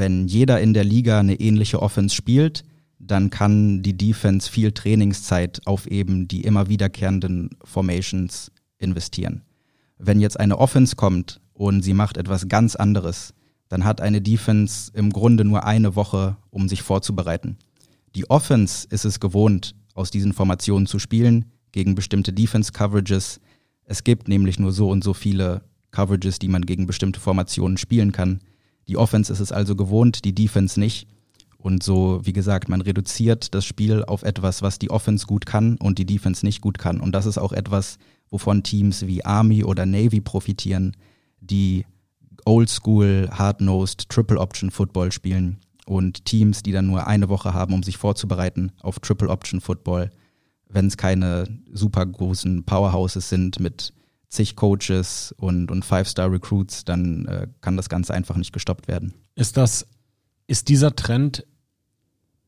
wenn 0.00 0.26
jeder 0.26 0.60
in 0.62 0.72
der 0.72 0.82
Liga 0.82 1.20
eine 1.20 1.38
ähnliche 1.38 1.82
Offense 1.82 2.16
spielt, 2.16 2.64
dann 2.98 3.28
kann 3.28 3.82
die 3.82 3.96
Defense 3.96 4.50
viel 4.50 4.72
Trainingszeit 4.72 5.60
auf 5.66 5.86
eben 5.86 6.26
die 6.26 6.40
immer 6.40 6.70
wiederkehrenden 6.70 7.50
Formations 7.62 8.50
investieren. 8.78 9.42
Wenn 9.98 10.18
jetzt 10.18 10.40
eine 10.40 10.58
Offense 10.58 10.96
kommt 10.96 11.42
und 11.52 11.82
sie 11.82 11.92
macht 11.92 12.16
etwas 12.16 12.48
ganz 12.48 12.76
anderes, 12.76 13.34
dann 13.68 13.84
hat 13.84 14.00
eine 14.00 14.22
Defense 14.22 14.90
im 14.94 15.12
Grunde 15.12 15.44
nur 15.44 15.64
eine 15.64 15.94
Woche, 15.96 16.38
um 16.48 16.66
sich 16.66 16.80
vorzubereiten. 16.80 17.58
Die 18.14 18.28
Offense 18.30 18.86
ist 18.88 19.04
es 19.04 19.20
gewohnt, 19.20 19.74
aus 19.92 20.10
diesen 20.10 20.32
Formationen 20.32 20.86
zu 20.86 20.98
spielen, 20.98 21.44
gegen 21.72 21.94
bestimmte 21.94 22.32
Defense-Coverages. 22.32 23.38
Es 23.84 24.02
gibt 24.02 24.28
nämlich 24.28 24.58
nur 24.58 24.72
so 24.72 24.88
und 24.88 25.04
so 25.04 25.12
viele 25.12 25.60
Coverages, 25.90 26.38
die 26.38 26.48
man 26.48 26.64
gegen 26.64 26.86
bestimmte 26.86 27.20
Formationen 27.20 27.76
spielen 27.76 28.12
kann. 28.12 28.40
Die 28.90 28.96
Offense 28.96 29.32
ist 29.32 29.38
es 29.38 29.52
also 29.52 29.76
gewohnt, 29.76 30.24
die 30.24 30.34
Defense 30.34 30.78
nicht. 30.78 31.06
Und 31.58 31.84
so, 31.84 32.20
wie 32.24 32.32
gesagt, 32.32 32.68
man 32.68 32.80
reduziert 32.80 33.54
das 33.54 33.64
Spiel 33.64 34.02
auf 34.02 34.24
etwas, 34.24 34.62
was 34.62 34.80
die 34.80 34.90
Offense 34.90 35.26
gut 35.26 35.46
kann 35.46 35.76
und 35.76 35.98
die 35.98 36.06
Defense 36.06 36.44
nicht 36.44 36.60
gut 36.60 36.76
kann. 36.78 37.00
Und 37.00 37.12
das 37.12 37.24
ist 37.24 37.38
auch 37.38 37.52
etwas, 37.52 37.98
wovon 38.30 38.64
Teams 38.64 39.06
wie 39.06 39.24
Army 39.24 39.62
oder 39.62 39.86
Navy 39.86 40.20
profitieren, 40.20 40.96
die 41.40 41.86
Oldschool, 42.44 43.28
Hard-Nosed, 43.30 44.08
Triple-Option-Football 44.08 45.12
spielen 45.12 45.58
und 45.86 46.24
Teams, 46.24 46.64
die 46.64 46.72
dann 46.72 46.88
nur 46.88 47.06
eine 47.06 47.28
Woche 47.28 47.54
haben, 47.54 47.74
um 47.74 47.84
sich 47.84 47.96
vorzubereiten 47.96 48.72
auf 48.80 48.98
Triple-Option-Football, 48.98 50.10
wenn 50.68 50.88
es 50.88 50.96
keine 50.96 51.44
super 51.72 52.04
großen 52.04 52.64
Powerhouses 52.64 53.28
sind 53.28 53.60
mit 53.60 53.92
zig 54.30 54.56
Coaches 54.56 55.34
und, 55.36 55.70
und 55.70 55.84
Five-Star-Recruits, 55.84 56.84
dann 56.84 57.26
äh, 57.26 57.48
kann 57.60 57.76
das 57.76 57.88
Ganze 57.88 58.14
einfach 58.14 58.36
nicht 58.36 58.52
gestoppt 58.52 58.88
werden. 58.88 59.12
Ist 59.34 59.56
das, 59.56 59.86
ist 60.46 60.68
dieser 60.68 60.94
Trend 60.94 61.44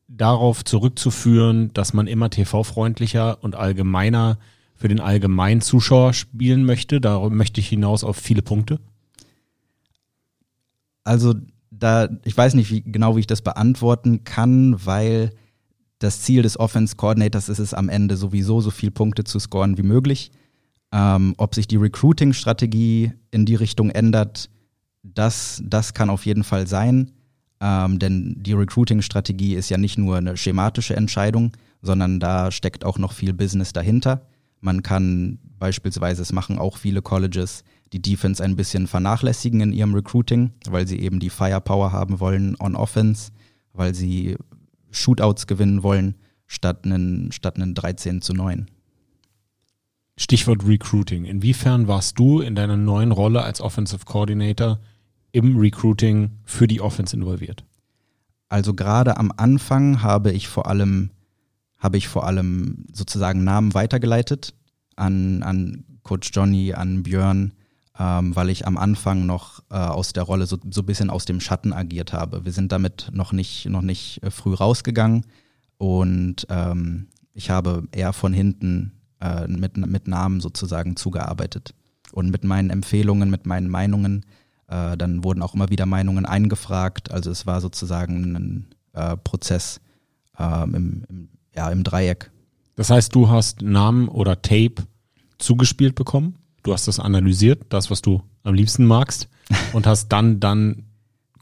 darauf 0.07 0.63
zurückzuführen, 0.63 1.71
dass 1.73 1.93
man 1.93 2.07
immer 2.07 2.29
TV-freundlicher 2.29 3.43
und 3.43 3.55
allgemeiner 3.55 4.39
für 4.75 4.87
den 4.87 4.99
allgemeinen 4.99 5.61
Zuschauer 5.61 6.13
spielen 6.13 6.65
möchte? 6.65 7.01
Da 7.01 7.29
möchte 7.29 7.59
ich 7.59 7.67
hinaus 7.67 8.03
auf 8.03 8.17
viele 8.17 8.41
Punkte. 8.41 8.79
Also 11.03 11.35
da, 11.69 12.07
ich 12.23 12.37
weiß 12.37 12.53
nicht 12.53 12.71
wie, 12.71 12.81
genau, 12.81 13.15
wie 13.15 13.21
ich 13.21 13.27
das 13.27 13.41
beantworten 13.41 14.23
kann, 14.23 14.85
weil 14.85 15.31
das 15.99 16.21
Ziel 16.21 16.43
des 16.43 16.57
Offense 16.59 16.95
Coordinators 16.95 17.49
ist 17.49 17.59
es 17.59 17.73
am 17.73 17.89
Ende 17.89 18.15
sowieso 18.15 18.61
so 18.61 18.71
viele 18.71 18.91
Punkte 18.91 19.25
zu 19.25 19.39
scoren 19.39 19.77
wie 19.77 19.83
möglich. 19.83 20.31
Ähm, 20.93 21.33
ob 21.37 21.55
sich 21.55 21.67
die 21.67 21.77
Recruiting-Strategie 21.77 23.13
in 23.31 23.45
die 23.47 23.55
Richtung 23.55 23.89
ändert, 23.89 24.51
das, 25.01 25.61
das 25.65 25.95
kann 25.95 26.11
auf 26.11 26.25
jeden 26.27 26.43
Fall 26.43 26.67
sein. 26.67 27.11
Ähm, 27.59 27.97
denn 27.97 28.35
die 28.39 28.53
Recruiting-Strategie 28.53 29.55
ist 29.55 29.69
ja 29.69 29.77
nicht 29.77 29.97
nur 29.97 30.17
eine 30.17 30.37
schematische 30.37 30.95
Entscheidung, 30.95 31.51
sondern 31.81 32.19
da 32.19 32.51
steckt 32.51 32.85
auch 32.85 32.99
noch 32.99 33.11
viel 33.11 33.33
Business 33.33 33.73
dahinter. 33.73 34.27
Man 34.61 34.83
kann 34.83 35.39
beispielsweise, 35.57 36.21
es 36.21 36.31
machen 36.31 36.59
auch 36.59 36.77
viele 36.77 37.01
Colleges, 37.01 37.63
die 37.91 38.01
Defense 38.01 38.43
ein 38.43 38.55
bisschen 38.55 38.85
vernachlässigen 38.85 39.61
in 39.61 39.73
ihrem 39.73 39.95
Recruiting, 39.95 40.51
weil 40.67 40.87
sie 40.87 40.99
eben 40.99 41.19
die 41.19 41.29
Firepower 41.31 41.91
haben 41.91 42.19
wollen 42.19 42.55
on 42.59 42.75
Offense, 42.75 43.31
weil 43.73 43.95
sie 43.95 44.37
Shootouts 44.91 45.47
gewinnen 45.47 45.81
wollen, 45.81 46.15
statt 46.45 46.85
einen, 46.85 47.31
statt 47.31 47.55
einen 47.55 47.73
13 47.73 48.21
zu 48.21 48.33
9. 48.33 48.67
Stichwort 50.17 50.65
Recruiting. 50.65 51.25
Inwiefern 51.25 51.87
warst 51.87 52.19
du 52.19 52.41
in 52.41 52.55
deiner 52.55 52.77
neuen 52.77 53.11
Rolle 53.11 53.43
als 53.43 53.61
Offensive 53.61 54.05
Coordinator 54.05 54.79
im 55.31 55.57
Recruiting 55.57 56.31
für 56.43 56.67
die 56.67 56.81
Offense 56.81 57.15
involviert? 57.15 57.63
Also 58.49 58.73
gerade 58.73 59.17
am 59.17 59.33
Anfang 59.35 60.03
habe 60.03 60.31
ich 60.31 60.47
vor 60.47 60.67
allem 60.67 61.09
habe 61.83 61.97
ich 61.97 62.07
vor 62.07 62.25
allem 62.25 62.85
sozusagen 62.93 63.43
Namen 63.43 63.73
weitergeleitet 63.73 64.53
an, 64.95 65.43
an 65.43 65.83
Coach 66.03 66.31
Johnny, 66.33 66.73
an 66.73 67.03
Björn, 67.03 67.51
ähm, 67.99 68.33
weil 68.35 68.49
ich 68.49 68.65
am 68.65 68.77
Anfang 68.77 69.25
noch 69.25 69.59
äh, 69.69 69.75
aus 69.75 70.13
der 70.13 70.23
Rolle 70.23 70.45
so, 70.45 70.57
so 70.69 70.81
ein 70.81 70.85
bisschen 70.85 71.09
aus 71.09 71.25
dem 71.25 71.41
Schatten 71.41 71.73
agiert 71.73 72.13
habe. 72.13 72.45
Wir 72.45 72.53
sind 72.53 72.71
damit 72.71 73.09
noch 73.11 73.33
nicht, 73.33 73.67
noch 73.67 73.81
nicht 73.81 74.23
äh, 74.23 74.31
früh 74.31 74.53
rausgegangen 74.53 75.25
und 75.77 76.47
ähm, 76.49 77.07
ich 77.33 77.49
habe 77.49 77.87
eher 77.91 78.13
von 78.13 78.31
hinten 78.31 78.93
äh, 79.23 79.47
mit, 79.47 79.77
mit 79.77 80.07
Namen 80.07 80.41
sozusagen 80.41 80.97
zugearbeitet. 80.97 81.73
Und 82.11 82.29
mit 82.29 82.43
meinen 82.43 82.69
Empfehlungen, 82.69 83.29
mit 83.29 83.45
meinen 83.45 83.69
Meinungen, 83.69 84.25
äh, 84.67 84.97
dann 84.97 85.23
wurden 85.23 85.41
auch 85.41 85.53
immer 85.53 85.69
wieder 85.69 85.85
Meinungen 85.85 86.25
eingefragt. 86.25 87.11
Also 87.11 87.31
es 87.31 87.47
war 87.47 87.61
sozusagen 87.61 88.35
ein 88.35 88.67
äh, 88.91 89.17
Prozess 89.17 89.79
ähm, 90.37 90.75
im, 90.75 91.05
im, 91.09 91.29
ja, 91.55 91.69
im 91.69 91.83
Dreieck. 91.83 92.31
Das 92.75 92.89
heißt, 92.89 93.15
du 93.15 93.29
hast 93.29 93.61
Namen 93.61 94.09
oder 94.09 94.41
Tape 94.41 94.75
zugespielt 95.37 95.95
bekommen, 95.95 96.35
du 96.63 96.73
hast 96.73 96.87
das 96.87 96.99
analysiert, 96.99 97.65
das, 97.69 97.91
was 97.91 98.01
du 98.01 98.23
am 98.43 98.55
liebsten 98.55 98.85
magst, 98.85 99.29
und 99.73 99.87
hast 99.87 100.09
dann, 100.09 100.39
dann 100.39 100.83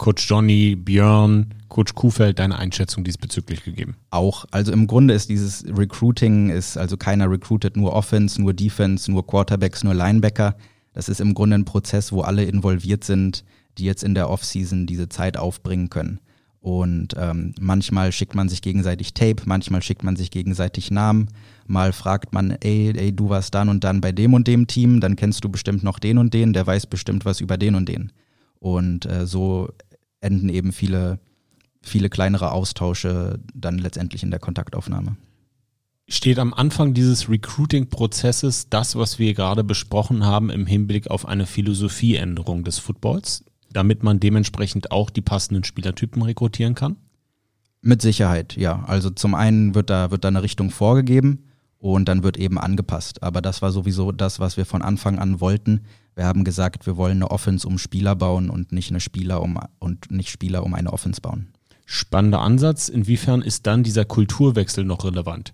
Coach 0.01 0.27
Johnny, 0.27 0.75
Björn, 0.75 1.53
Coach 1.70 1.93
Kuhfeld 1.93 2.39
deine 2.39 2.58
Einschätzung 2.58 3.03
diesbezüglich 3.03 3.63
gegeben? 3.63 3.98
Auch. 4.10 4.46
Also 4.50 4.72
im 4.72 4.88
Grunde 4.88 5.13
ist 5.13 5.29
dieses 5.29 5.63
Recruiting, 5.77 6.50
ist 6.50 6.75
also 6.75 6.98
keiner 6.98 7.29
recruitet 7.29 7.77
nur 7.77 7.93
Offense, 7.93 8.41
nur 8.41 8.55
Defense, 8.55 9.12
nur 9.12 9.27
Quarterbacks, 9.27 9.84
nur 9.84 9.93
Linebacker. 9.93 10.55
Das 10.93 11.08
ist 11.08 11.22
im 11.22 11.36
Grunde 11.36 11.60
ein 11.60 11.65
Prozess, 11.65 12.12
wo 12.12 12.22
alle 12.22 12.46
involviert 12.46 13.03
sind, 13.03 13.43
die 13.77 13.84
jetzt 13.84 14.03
in 14.03 14.15
der 14.15 14.31
Offseason 14.31 14.88
diese 14.88 15.08
Zeit 15.08 15.38
aufbringen 15.38 15.91
können. 15.91 16.20
Und 16.62 17.13
ähm, 17.15 17.53
manchmal 17.60 18.12
schickt 18.12 18.34
man 18.34 18.50
sich 18.50 18.63
gegenseitig 18.63 19.13
Tape, 19.13 19.43
manchmal 19.46 19.84
schickt 19.84 20.03
man 20.03 20.15
sich 20.15 20.31
gegenseitig 20.31 20.89
Namen. 20.89 21.27
Mal 21.67 21.93
fragt 21.93 22.34
man, 22.34 22.58
ey, 22.62 22.91
ey, 22.98 23.15
du 23.15 23.29
warst 23.29 23.53
dann 23.53 23.70
und 23.70 23.84
dann 23.84 24.01
bei 24.01 24.12
dem 24.12 24.34
und 24.34 24.48
dem 24.48 24.65
Team, 24.65 25.00
dann 25.00 25.15
kennst 25.15 25.43
du 25.43 25.50
bestimmt 25.50 25.84
noch 25.84 26.00
den 26.00 26.17
und 26.17 26.34
den, 26.34 26.53
der 26.53 26.65
weiß 26.65 26.88
bestimmt 26.88 27.24
was 27.24 27.39
über 27.39 27.60
den 27.60 27.75
und 27.75 27.88
den. 27.88 28.12
Und 28.60 29.08
äh, 29.08 29.25
so 29.25 29.70
enden 30.22 30.50
eben 30.50 30.72
viele, 30.72 31.20
viele 31.82 32.10
kleinere 32.10 32.51
Austausche 32.51 33.40
dann 33.54 33.78
letztendlich 33.78 34.24
in 34.24 34.32
der 34.32 34.40
Kontaktaufnahme. 34.40 35.18
Steht 36.08 36.40
am 36.40 36.54
Anfang 36.54 36.94
dieses 36.94 37.30
Recruiting-Prozesses 37.30 38.70
das, 38.70 38.96
was 38.96 39.20
wir 39.20 39.34
gerade 39.34 39.63
besprochen 39.63 40.25
haben, 40.25 40.50
im 40.50 40.66
Hinblick 40.66 41.10
auf 41.10 41.25
eine 41.28 41.46
Philosophieänderung 41.46 42.63
des 42.63 42.80
Footballs, 42.80 43.46
damit 43.72 44.04
man 44.04 44.20
dementsprechend 44.20 44.92
auch 44.92 45.10
die 45.10 45.22
passenden 45.22 45.63
Spielertypen 45.63 46.22
rekrutieren 46.22 46.75
kann? 46.75 46.98
Mit 47.82 48.01
Sicherheit, 48.01 48.58
ja. 48.58 48.84
Also 48.86 49.10
zum 49.10 49.34
einen 49.34 49.74
wird 49.74 49.90
da, 49.90 50.12
wird 50.12 50.24
da 50.24 50.28
eine 50.28 50.44
Richtung 50.44 50.70
vorgegeben 50.70 51.46
und 51.80 52.08
dann 52.08 52.24
wird 52.24 52.38
eben 52.38 52.60
angepasst. 52.60 53.24
Aber 53.24 53.42
das 53.42 53.62
war 53.62 53.72
sowieso 53.72 54.12
das, 54.12 54.40
was 54.40 54.58
wir 54.58 54.66
von 54.66 54.82
Anfang 54.82 55.18
an 55.18 55.42
wollten. 55.42 55.82
Wir 56.15 56.25
haben 56.25 56.44
gesagt, 56.44 56.86
wir 56.86 56.98
wollen 56.98 57.18
eine 57.18 57.32
Offense 57.32 57.68
um 57.68 57.77
Spieler 57.77 58.15
bauen 58.15 58.50
und 58.50 58.72
nicht 58.72 58.89
eine 58.89 59.00
Spieler 59.00 59.41
um 59.41 59.60
und 59.80 60.12
nicht 60.12 60.30
Spieler 60.30 60.63
um 60.63 60.74
eine 60.74 60.91
Offense 60.91 61.22
bauen. 61.22 61.48
Spannender 61.86 62.41
Ansatz. 62.41 62.89
Inwiefern 62.89 63.41
ist 63.41 63.68
dann 63.68 63.84
dieser 63.84 64.06
Kulturwechsel 64.06 64.84
noch 64.84 65.06
relevant? 65.06 65.53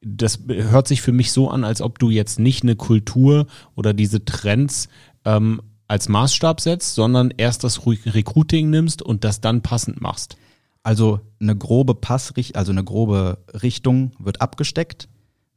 Das 0.00 0.40
hört 0.46 0.88
sich 0.88 1.02
für 1.02 1.12
mich 1.12 1.32
so 1.32 1.50
an, 1.50 1.64
als 1.64 1.80
ob 1.80 1.98
du 1.98 2.10
jetzt 2.10 2.38
nicht 2.38 2.62
eine 2.62 2.76
Kultur 2.76 3.46
oder 3.74 3.94
diese 3.94 4.24
Trends 4.24 4.88
ähm, 5.24 5.60
als 5.88 6.08
Maßstab 6.08 6.60
setzt, 6.60 6.94
sondern 6.94 7.32
erst 7.36 7.64
das 7.64 7.86
Recruiting 7.86 8.70
nimmst 8.70 9.02
und 9.02 9.24
das 9.24 9.40
dann 9.40 9.62
passend 9.62 10.00
machst. 10.00 10.36
Also 10.82 11.20
eine 11.40 11.56
grobe 11.56 11.94
Passrichtung, 11.94 12.56
also 12.56 12.72
eine 12.72 12.84
grobe 12.84 13.38
Richtung 13.62 14.12
wird 14.18 14.40
abgesteckt 14.40 15.08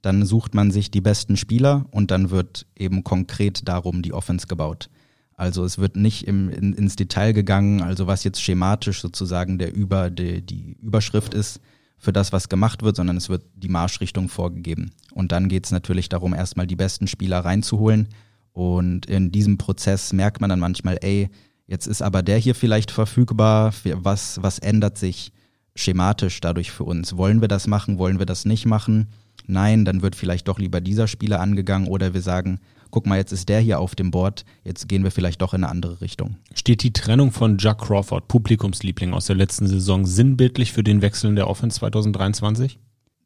dann 0.01 0.25
sucht 0.25 0.53
man 0.55 0.71
sich 0.71 0.91
die 0.91 1.01
besten 1.01 1.37
Spieler 1.37 1.85
und 1.91 2.11
dann 2.11 2.29
wird 2.29 2.65
eben 2.77 3.03
konkret 3.03 3.67
darum 3.67 4.01
die 4.01 4.13
Offense 4.13 4.47
gebaut. 4.47 4.89
Also 5.35 5.63
es 5.63 5.77
wird 5.77 5.95
nicht 5.95 6.27
im, 6.27 6.49
in, 6.49 6.73
ins 6.73 6.95
Detail 6.97 7.31
gegangen, 7.31 7.81
also 7.81 8.07
was 8.07 8.23
jetzt 8.23 8.41
schematisch 8.41 9.01
sozusagen 9.01 9.57
der 9.57 9.73
über 9.73 10.09
die, 10.09 10.41
die 10.41 10.75
Überschrift 10.81 11.33
ist 11.33 11.61
für 11.97 12.13
das, 12.13 12.31
was 12.33 12.49
gemacht 12.49 12.83
wird, 12.83 12.95
sondern 12.95 13.17
es 13.17 13.29
wird 13.29 13.43
die 13.55 13.69
Marschrichtung 13.69 14.29
vorgegeben. 14.29 14.91
Und 15.13 15.31
dann 15.31 15.49
geht 15.49 15.65
es 15.65 15.71
natürlich 15.71 16.09
darum, 16.09 16.33
erstmal 16.33 16.67
die 16.67 16.75
besten 16.75 17.07
Spieler 17.07 17.39
reinzuholen. 17.39 18.07
Und 18.51 19.05
in 19.05 19.31
diesem 19.31 19.57
Prozess 19.57 20.11
merkt 20.13 20.41
man 20.41 20.49
dann 20.49 20.59
manchmal, 20.59 20.97
ey, 21.01 21.29
jetzt 21.67 21.87
ist 21.87 22.01
aber 22.01 22.23
der 22.23 22.37
hier 22.37 22.55
vielleicht 22.55 22.91
verfügbar, 22.91 23.73
was, 23.83 24.41
was 24.41 24.59
ändert 24.59 24.97
sich 24.97 25.31
schematisch 25.75 26.41
dadurch 26.41 26.71
für 26.71 26.83
uns? 26.83 27.15
Wollen 27.15 27.41
wir 27.41 27.47
das 27.47 27.67
machen, 27.67 27.97
wollen 27.97 28.19
wir 28.19 28.25
das 28.25 28.45
nicht 28.45 28.65
machen? 28.65 29.07
Nein, 29.49 29.85
dann 29.85 30.01
wird 30.01 30.15
vielleicht 30.15 30.47
doch 30.47 30.59
lieber 30.59 30.81
dieser 30.81 31.07
Spieler 31.07 31.39
angegangen 31.41 31.87
oder 31.87 32.13
wir 32.13 32.21
sagen, 32.21 32.59
guck 32.91 33.05
mal, 33.05 33.17
jetzt 33.17 33.31
ist 33.31 33.49
der 33.49 33.59
hier 33.59 33.79
auf 33.79 33.95
dem 33.95 34.11
Board, 34.11 34.45
jetzt 34.63 34.87
gehen 34.87 35.03
wir 35.03 35.11
vielleicht 35.11 35.41
doch 35.41 35.53
in 35.53 35.63
eine 35.63 35.71
andere 35.71 36.01
Richtung. 36.01 36.37
Steht 36.53 36.83
die 36.83 36.93
Trennung 36.93 37.31
von 37.31 37.57
Jack 37.57 37.81
Crawford, 37.81 38.27
Publikumsliebling 38.27 39.13
aus 39.13 39.25
der 39.25 39.35
letzten 39.35 39.67
Saison, 39.67 40.05
sinnbildlich 40.05 40.71
für 40.71 40.83
den 40.83 41.01
Wechsel 41.01 41.29
in 41.29 41.35
der 41.35 41.47
Offense 41.47 41.79
2023? 41.79 42.79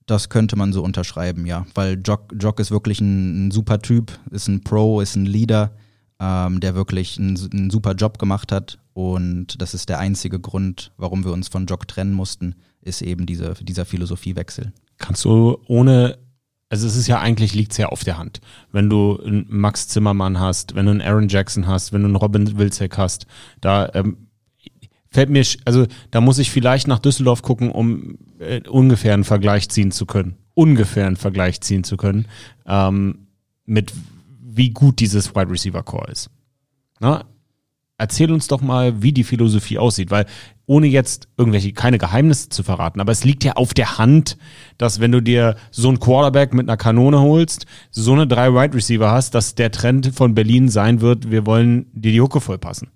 Das 0.05 0.27
könnte 0.27 0.57
man 0.57 0.73
so 0.73 0.83
unterschreiben, 0.83 1.45
ja, 1.45 1.65
weil 1.75 2.01
Jock, 2.03 2.33
Jock 2.37 2.59
ist 2.59 2.71
wirklich 2.71 2.99
ein, 2.99 3.47
ein 3.47 3.51
super 3.51 3.79
Typ, 3.79 4.19
ist 4.31 4.49
ein 4.49 4.63
Pro, 4.63 4.99
ist 4.99 5.15
ein 5.15 5.25
Leader, 5.25 5.71
ähm, 6.19 6.59
der 6.59 6.75
wirklich 6.75 7.17
einen, 7.17 7.39
einen 7.51 7.69
super 7.69 7.93
Job 7.93 8.19
gemacht 8.19 8.51
hat 8.51 8.79
und 8.93 9.61
das 9.61 9.73
ist 9.73 9.87
der 9.87 9.99
einzige 9.99 10.39
Grund, 10.39 10.91
warum 10.97 11.23
wir 11.23 11.31
uns 11.31 11.47
von 11.47 11.67
Jock 11.67 11.87
trennen 11.87 12.13
mussten, 12.13 12.55
ist 12.81 13.01
eben 13.01 13.25
diese, 13.25 13.53
dieser 13.63 13.85
Philosophiewechsel 13.85 14.73
kannst 14.97 15.25
du 15.25 15.57
ohne, 15.67 16.17
also 16.69 16.87
es 16.87 16.95
ist 16.95 17.07
ja 17.07 17.19
eigentlich 17.19 17.53
liegt 17.53 17.71
es 17.71 17.77
ja 17.77 17.87
auf 17.87 18.03
der 18.03 18.17
Hand. 18.17 18.41
Wenn 18.71 18.89
du 18.89 19.19
einen 19.19 19.45
Max 19.49 19.87
Zimmermann 19.87 20.39
hast, 20.39 20.75
wenn 20.75 20.85
du 20.85 20.91
einen 20.91 21.01
Aaron 21.01 21.27
Jackson 21.27 21.67
hast, 21.67 21.93
wenn 21.93 22.01
du 22.01 22.07
einen 22.07 22.15
Robin 22.15 22.57
Wilczek 22.57 22.97
hast, 22.97 23.27
da 23.61 23.89
ähm, 23.93 24.29
fällt 25.09 25.29
mir, 25.29 25.45
also 25.65 25.85
da 26.11 26.21
muss 26.21 26.39
ich 26.39 26.51
vielleicht 26.51 26.87
nach 26.87 26.99
Düsseldorf 26.99 27.41
gucken, 27.41 27.71
um 27.71 28.17
äh, 28.39 28.61
ungefähr 28.67 29.13
einen 29.13 29.23
Vergleich 29.23 29.69
ziehen 29.69 29.91
zu 29.91 30.05
können. 30.05 30.37
Ungefähr 30.55 31.07
einen 31.07 31.15
Vergleich 31.15 31.61
ziehen 31.61 31.83
zu 31.83 31.97
können, 31.97 32.27
ähm, 32.65 33.27
mit 33.65 33.93
wie 34.41 34.69
gut 34.71 34.99
dieses 34.99 35.35
Wide 35.35 35.49
Receiver 35.49 35.83
Core 35.83 36.11
ist. 36.11 36.29
Na, 36.99 37.25
erzähl 38.03 38.31
uns 38.31 38.47
doch 38.47 38.61
mal, 38.61 39.01
wie 39.01 39.13
die 39.13 39.23
Philosophie 39.23 39.77
aussieht, 39.77 40.11
weil 40.11 40.25
ohne 40.65 40.87
jetzt 40.87 41.29
irgendwelche, 41.37 41.71
keine 41.71 41.97
Geheimnisse 41.97 42.49
zu 42.49 42.63
verraten, 42.63 42.99
aber 42.99 43.13
es 43.13 43.23
liegt 43.23 43.43
ja 43.45 43.53
auf 43.53 43.73
der 43.73 43.97
Hand, 43.97 44.37
dass 44.77 44.99
wenn 44.99 45.13
du 45.13 45.21
dir 45.21 45.55
so 45.71 45.87
einen 45.87 45.99
Quarterback 45.99 46.53
mit 46.53 46.67
einer 46.67 46.77
Kanone 46.77 47.21
holst, 47.21 47.65
so 47.91 48.11
eine 48.11 48.27
drei 48.27 48.53
Wide 48.53 48.75
Receiver 48.75 49.09
hast, 49.09 49.35
dass 49.35 49.55
der 49.55 49.71
Trend 49.71 50.13
von 50.13 50.35
Berlin 50.35 50.67
sein 50.67 50.99
wird, 50.99 51.31
wir 51.31 51.45
wollen 51.45 51.85
dir 51.93 52.11
die 52.11 52.21
Hucke 52.21 52.41
vollpassen. 52.41 52.89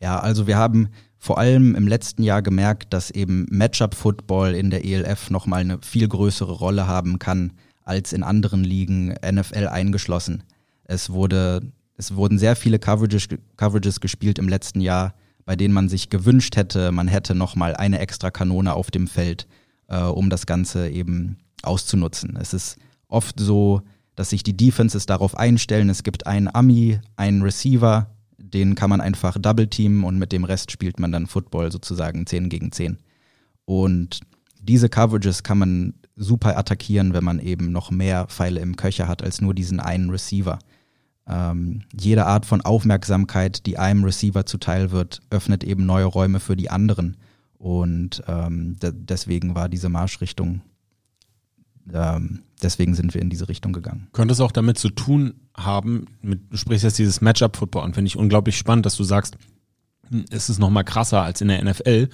Ja, 0.00 0.18
also 0.18 0.46
wir 0.48 0.56
haben 0.56 0.88
vor 1.18 1.38
allem 1.38 1.76
im 1.76 1.86
letzten 1.86 2.22
Jahr 2.22 2.42
gemerkt, 2.42 2.92
dass 2.92 3.10
eben 3.10 3.46
Matchup-Football 3.50 4.54
in 4.54 4.70
der 4.70 4.84
ELF 4.84 5.30
nochmal 5.30 5.60
eine 5.60 5.78
viel 5.82 6.08
größere 6.08 6.52
Rolle 6.52 6.86
haben 6.88 7.18
kann 7.18 7.52
als 7.84 8.12
in 8.12 8.22
anderen 8.22 8.64
Ligen, 8.64 9.14
NFL 9.24 9.68
eingeschlossen. 9.68 10.42
Es 10.84 11.10
wurde, 11.10 11.60
es 12.00 12.16
wurden 12.16 12.38
sehr 12.38 12.56
viele 12.56 12.78
Coverages, 12.78 13.28
Coverages 13.56 14.00
gespielt 14.00 14.38
im 14.38 14.48
letzten 14.48 14.80
Jahr 14.80 15.14
bei 15.50 15.56
denen 15.56 15.74
man 15.74 15.88
sich 15.88 16.10
gewünscht 16.10 16.54
hätte, 16.54 16.92
man 16.92 17.08
hätte 17.08 17.34
noch 17.34 17.56
mal 17.56 17.74
eine 17.74 17.98
extra 17.98 18.30
Kanone 18.30 18.74
auf 18.74 18.92
dem 18.92 19.08
Feld, 19.08 19.48
äh, 19.88 20.00
um 20.00 20.30
das 20.30 20.46
Ganze 20.46 20.88
eben 20.88 21.38
auszunutzen. 21.62 22.38
Es 22.40 22.54
ist 22.54 22.78
oft 23.08 23.40
so, 23.40 23.82
dass 24.14 24.30
sich 24.30 24.44
die 24.44 24.56
Defenses 24.56 25.06
darauf 25.06 25.36
einstellen, 25.36 25.88
es 25.88 26.04
gibt 26.04 26.28
einen 26.28 26.46
Ami, 26.54 27.00
einen 27.16 27.42
Receiver, 27.42 28.14
den 28.38 28.76
kann 28.76 28.90
man 28.90 29.00
einfach 29.00 29.38
double 29.38 29.66
teamen 29.66 30.04
und 30.04 30.20
mit 30.20 30.30
dem 30.30 30.44
Rest 30.44 30.70
spielt 30.70 31.00
man 31.00 31.10
dann 31.10 31.26
Football 31.26 31.72
sozusagen 31.72 32.26
10 32.26 32.48
gegen 32.48 32.70
10. 32.70 32.98
Und 33.64 34.20
diese 34.60 34.88
Coverages 34.88 35.42
kann 35.42 35.58
man 35.58 35.94
super 36.14 36.58
attackieren, 36.58 37.12
wenn 37.12 37.24
man 37.24 37.40
eben 37.40 37.72
noch 37.72 37.90
mehr 37.90 38.26
Pfeile 38.26 38.60
im 38.60 38.76
Köcher 38.76 39.08
hat 39.08 39.20
als 39.22 39.40
nur 39.40 39.54
diesen 39.54 39.80
einen 39.80 40.10
Receiver 40.10 40.60
ähm, 41.30 41.82
jede 41.96 42.26
Art 42.26 42.44
von 42.44 42.60
Aufmerksamkeit, 42.60 43.64
die 43.66 43.78
einem 43.78 44.04
Receiver 44.04 44.44
zuteil 44.46 44.90
wird, 44.90 45.20
öffnet 45.30 45.62
eben 45.62 45.86
neue 45.86 46.06
Räume 46.06 46.40
für 46.40 46.56
die 46.56 46.70
anderen. 46.70 47.16
Und 47.56 48.22
ähm, 48.26 48.76
deswegen 48.80 49.54
war 49.54 49.68
diese 49.68 49.88
Marschrichtung, 49.88 50.62
ähm, 51.92 52.40
deswegen 52.62 52.94
sind 52.94 53.14
wir 53.14 53.22
in 53.22 53.30
diese 53.30 53.48
Richtung 53.48 53.72
gegangen. 53.72 54.08
Könnte 54.12 54.32
es 54.32 54.40
auch 54.40 54.50
damit 54.50 54.78
zu 54.78 54.90
tun 54.90 55.34
haben, 55.56 56.06
mit, 56.20 56.50
du 56.50 56.56
sprichst 56.56 56.84
jetzt 56.84 56.98
dieses 56.98 57.20
Matchup-Football 57.20 57.84
an, 57.84 57.94
finde 57.94 58.08
ich 58.08 58.16
unglaublich 58.16 58.56
spannend, 58.58 58.86
dass 58.86 58.96
du 58.96 59.04
sagst, 59.04 59.36
hm, 60.08 60.24
es 60.30 60.50
ist 60.50 60.58
nochmal 60.58 60.84
krasser 60.84 61.22
als 61.22 61.40
in 61.40 61.48
der 61.48 61.62
NFL. 61.62 62.08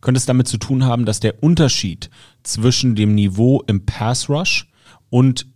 Könnte 0.00 0.18
es 0.18 0.26
damit 0.26 0.48
zu 0.48 0.58
tun 0.58 0.84
haben, 0.84 1.04
dass 1.04 1.20
der 1.20 1.42
Unterschied 1.42 2.10
zwischen 2.42 2.96
dem 2.96 3.14
Niveau 3.14 3.62
im 3.66 3.86
Pass 3.86 4.28
Rush 4.28 4.68
und 5.08 5.46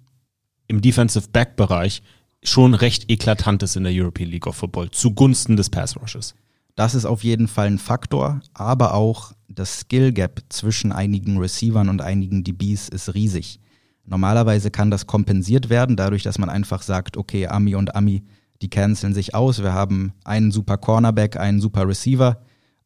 im 0.69 0.81
Defensive 0.81 1.29
Back 1.33 1.57
Bereich 1.57 2.03
schon 2.43 2.75
recht 2.75 3.11
eklatant 3.11 3.63
ist 3.63 3.77
in 3.77 3.85
der 3.85 3.93
European 3.95 4.31
League 4.31 4.47
of 4.47 4.57
Football 4.57 4.91
zugunsten 4.91 5.57
des 5.57 5.71
Pass 5.71 5.97
Rushes. 5.97 6.35
Das 6.75 6.95
ist 6.95 7.05
auf 7.05 7.25
jeden 7.25 7.49
Fall 7.49 7.67
ein 7.67 7.79
Faktor, 7.79 8.41
aber 8.55 8.95
auch 8.95 9.33
das 9.49 9.81
Skill 9.81 10.13
Gap 10.13 10.43
zwischen 10.49 10.93
einigen 10.93 11.39
Receivern 11.39 11.89
und 11.89 12.01
einigen 12.01 12.45
DBs 12.45 12.89
ist 12.89 13.15
riesig. 13.15 13.61
Normalerweise 14.07 14.71
kann 14.71 14.91
das 14.91 15.07
kompensiert 15.07 15.69
werden, 15.69 15.97
dadurch, 15.97 16.23
dass 16.23 16.39
man 16.39 16.49
einfach 16.49 16.83
sagt, 16.83 17.17
okay, 17.17 17.47
Ami 17.47 17.75
und 17.75 17.95
Ami, 17.95 18.25
die 18.63 18.71
canceln 18.71 19.15
sich 19.15 19.35
aus. 19.35 19.63
Wir 19.63 19.73
haben 19.73 20.13
einen 20.25 20.53
super 20.53 20.79
Cornerback, 20.79 21.37
einen 21.37 21.61
super 21.61 21.87
Receiver 21.87 22.41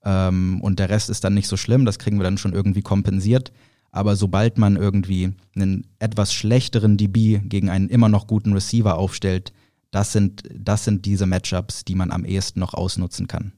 ähm, 0.04 0.60
und 0.60 0.78
der 0.78 0.88
Rest 0.88 1.10
ist 1.10 1.24
dann 1.24 1.34
nicht 1.34 1.48
so 1.48 1.56
schlimm. 1.56 1.84
Das 1.84 1.98
kriegen 1.98 2.18
wir 2.18 2.24
dann 2.24 2.38
schon 2.38 2.52
irgendwie 2.52 2.82
kompensiert. 2.82 3.52
Aber 3.94 4.16
sobald 4.16 4.58
man 4.58 4.74
irgendwie 4.74 5.34
einen 5.54 5.86
etwas 6.00 6.34
schlechteren 6.34 6.96
DB 6.96 7.38
gegen 7.44 7.70
einen 7.70 7.88
immer 7.88 8.08
noch 8.08 8.26
guten 8.26 8.52
Receiver 8.52 8.98
aufstellt, 8.98 9.52
das 9.92 10.10
sind, 10.10 10.42
das 10.52 10.82
sind 10.82 11.06
diese 11.06 11.26
Matchups, 11.26 11.84
die 11.84 11.94
man 11.94 12.10
am 12.10 12.24
ehesten 12.24 12.58
noch 12.58 12.74
ausnutzen 12.74 13.28
kann. 13.28 13.52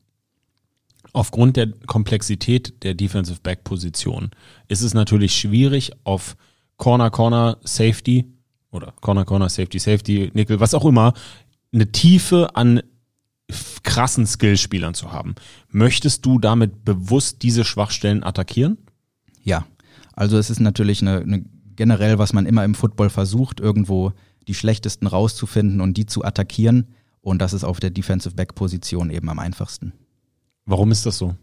Aufgrund 1.14 1.56
der 1.56 1.72
Komplexität 1.86 2.82
der 2.82 2.92
Defensive 2.92 3.40
Back 3.42 3.64
Position 3.64 4.30
ist 4.68 4.82
es 4.82 4.92
natürlich 4.92 5.34
schwierig 5.34 5.92
auf 6.04 6.36
Corner, 6.76 7.08
Corner, 7.08 7.56
Safety 7.64 8.26
oder 8.70 8.92
Corner, 9.00 9.24
Corner, 9.24 9.48
Safety, 9.48 9.78
Safety, 9.78 10.32
Nickel, 10.34 10.60
was 10.60 10.74
auch 10.74 10.84
immer, 10.84 11.14
eine 11.72 11.90
Tiefe 11.92 12.54
an 12.54 12.82
krassen 13.84 14.26
Skillspielern 14.26 14.92
zu 14.92 15.12
haben. 15.12 15.34
Möchtest 15.70 16.26
du 16.26 16.38
damit 16.38 16.84
bewusst 16.84 17.42
diese 17.42 17.64
Schwachstellen 17.64 18.22
attackieren? 18.22 18.76
Ja, 19.42 19.64
also 20.16 20.38
es 20.38 20.50
ist 20.50 20.60
natürlich 20.60 21.02
eine, 21.02 21.18
eine 21.18 21.44
generell, 21.76 22.18
was 22.18 22.32
man 22.32 22.46
immer 22.46 22.64
im 22.64 22.74
Football 22.74 23.10
versucht, 23.10 23.60
irgendwo 23.60 24.12
die 24.48 24.54
schlechtesten 24.54 25.06
rauszufinden 25.06 25.80
und 25.80 25.96
die 25.96 26.06
zu 26.06 26.24
attackieren. 26.24 26.88
Und 27.20 27.40
das 27.42 27.52
ist 27.52 27.64
auf 27.64 27.80
der 27.80 27.90
Defensive 27.90 28.34
Back 28.34 28.54
Position 28.54 29.10
eben 29.10 29.28
am 29.28 29.38
einfachsten. 29.38 29.92
Warum 30.64 30.90
ist 30.90 31.06
das 31.06 31.18
so? 31.18 31.36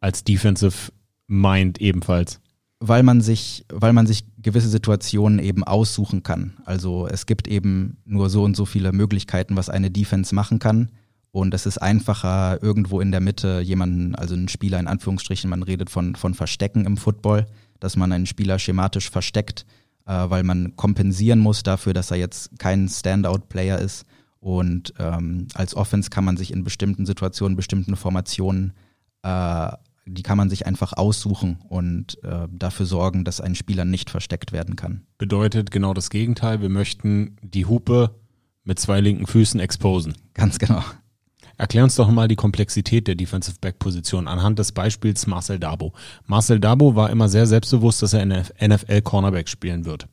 Als 0.00 0.24
Defensive 0.24 0.92
Mind 1.26 1.80
ebenfalls. 1.80 2.40
Weil 2.80 3.02
man 3.02 3.20
sich, 3.20 3.64
weil 3.72 3.92
man 3.92 4.06
sich 4.06 4.24
gewisse 4.38 4.68
Situationen 4.68 5.38
eben 5.38 5.64
aussuchen 5.64 6.22
kann. 6.22 6.54
Also 6.64 7.08
es 7.08 7.26
gibt 7.26 7.48
eben 7.48 7.96
nur 8.04 8.28
so 8.28 8.42
und 8.42 8.56
so 8.56 8.66
viele 8.66 8.92
Möglichkeiten, 8.92 9.56
was 9.56 9.70
eine 9.70 9.90
Defense 9.90 10.34
machen 10.34 10.58
kann. 10.58 10.90
Und 11.30 11.54
es 11.54 11.66
ist 11.66 11.78
einfacher, 11.78 12.62
irgendwo 12.62 13.00
in 13.00 13.10
der 13.10 13.20
Mitte 13.20 13.60
jemanden, 13.60 14.14
also 14.14 14.34
einen 14.34 14.48
Spieler 14.48 14.78
in 14.78 14.86
Anführungsstrichen, 14.86 15.50
man 15.50 15.62
redet 15.62 15.90
von, 15.90 16.14
von 16.14 16.34
Verstecken 16.34 16.84
im 16.84 16.96
Football, 16.96 17.46
dass 17.80 17.96
man 17.96 18.12
einen 18.12 18.26
Spieler 18.26 18.58
schematisch 18.58 19.10
versteckt, 19.10 19.66
äh, 20.06 20.12
weil 20.12 20.42
man 20.42 20.76
kompensieren 20.76 21.40
muss 21.40 21.62
dafür, 21.62 21.92
dass 21.92 22.10
er 22.10 22.16
jetzt 22.16 22.58
kein 22.58 22.88
Standout-Player 22.88 23.78
ist. 23.78 24.04
Und 24.40 24.92
ähm, 24.98 25.48
als 25.54 25.74
Offense 25.74 26.10
kann 26.10 26.24
man 26.24 26.36
sich 26.36 26.52
in 26.52 26.64
bestimmten 26.64 27.06
Situationen, 27.06 27.56
bestimmten 27.56 27.96
Formationen, 27.96 28.74
äh, 29.22 29.70
die 30.06 30.22
kann 30.22 30.36
man 30.36 30.50
sich 30.50 30.66
einfach 30.66 30.92
aussuchen 30.92 31.58
und 31.68 32.22
äh, 32.24 32.46
dafür 32.50 32.84
sorgen, 32.84 33.24
dass 33.24 33.40
ein 33.40 33.54
Spieler 33.54 33.86
nicht 33.86 34.10
versteckt 34.10 34.52
werden 34.52 34.76
kann. 34.76 35.06
Bedeutet 35.16 35.70
genau 35.70 35.94
das 35.94 36.10
Gegenteil. 36.10 36.60
Wir 36.60 36.68
möchten 36.68 37.38
die 37.42 37.64
Hupe 37.64 38.14
mit 38.64 38.78
zwei 38.78 39.00
linken 39.00 39.26
Füßen 39.26 39.60
exposen. 39.60 40.14
Ganz 40.34 40.58
genau. 40.58 40.82
Erklär 41.56 41.84
uns 41.84 41.96
doch 41.96 42.10
mal 42.10 42.28
die 42.28 42.36
Komplexität 42.36 43.06
der 43.08 43.14
Defensive 43.14 43.56
Back 43.60 43.78
Position 43.78 44.28
anhand 44.28 44.58
des 44.58 44.72
Beispiels 44.72 45.26
Marcel 45.26 45.58
Dabo. 45.58 45.92
Marcel 46.26 46.60
Dabo 46.60 46.96
war 46.96 47.10
immer 47.10 47.28
sehr 47.28 47.46
selbstbewusst, 47.46 48.02
dass 48.02 48.12
er 48.12 48.26
NFL 48.26 49.02
Cornerback 49.02 49.48
spielen 49.48 49.84
wird 49.84 50.06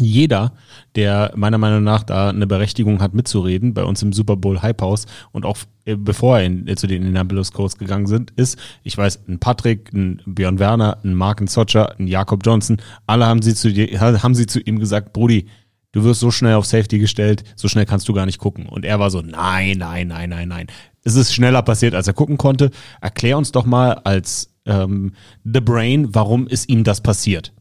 jeder, 0.00 0.54
der 0.94 1.32
meiner 1.36 1.58
Meinung 1.58 1.84
nach 1.84 2.02
da 2.02 2.30
eine 2.30 2.46
Berechtigung 2.46 3.02
hat 3.02 3.12
mitzureden, 3.12 3.74
bei 3.74 3.84
uns 3.84 4.02
im 4.02 4.12
Super 4.12 4.36
Bowl 4.36 4.62
Hype 4.62 4.80
House 4.80 5.06
und 5.32 5.44
auch 5.44 5.58
äh, 5.84 5.96
bevor 5.96 6.38
er 6.38 6.46
in, 6.46 6.66
äh, 6.66 6.76
zu 6.76 6.86
den 6.86 7.02
Indianapolis 7.02 7.52
Colts 7.52 7.76
gegangen 7.76 8.06
sind, 8.06 8.30
ist, 8.36 8.58
ich 8.84 8.96
weiß, 8.96 9.28
ein 9.28 9.38
Patrick, 9.38 9.92
ein 9.92 10.22
Björn 10.24 10.58
Werner, 10.58 10.98
ein 11.04 11.14
Mark 11.14 11.42
Socher, 11.50 11.98
ein 11.98 12.06
Jakob 12.06 12.40
Johnson, 12.44 12.78
alle 13.06 13.26
haben 13.26 13.42
sie 13.42 13.54
zu 13.54 13.68
haben 13.68 14.34
sie 14.34 14.46
zu 14.46 14.60
ihm 14.60 14.78
gesagt, 14.78 15.12
Brudi, 15.12 15.46
du 15.92 16.04
wirst 16.04 16.20
so 16.20 16.30
schnell 16.30 16.54
auf 16.54 16.66
Safety 16.66 16.98
gestellt, 16.98 17.44
so 17.56 17.68
schnell 17.68 17.86
kannst 17.86 18.08
du 18.08 18.12
gar 18.12 18.26
nicht 18.26 18.38
gucken. 18.38 18.66
Und 18.66 18.84
er 18.84 18.98
war 18.98 19.10
so, 19.10 19.20
nein, 19.20 19.78
nein, 19.78 20.08
nein, 20.08 20.28
nein, 20.30 20.48
nein. 20.48 20.66
Es 21.04 21.14
ist 21.14 21.32
schneller 21.34 21.62
passiert, 21.62 21.94
als 21.94 22.06
er 22.06 22.14
gucken 22.14 22.38
konnte. 22.38 22.70
Erklär 23.00 23.38
uns 23.38 23.52
doch 23.52 23.64
mal 23.64 23.94
als 23.94 24.50
ähm, 24.66 25.12
The 25.44 25.60
Brain, 25.60 26.14
warum 26.14 26.46
ist 26.46 26.68
ihm 26.68 26.84
das 26.84 27.00
passiert? 27.00 27.52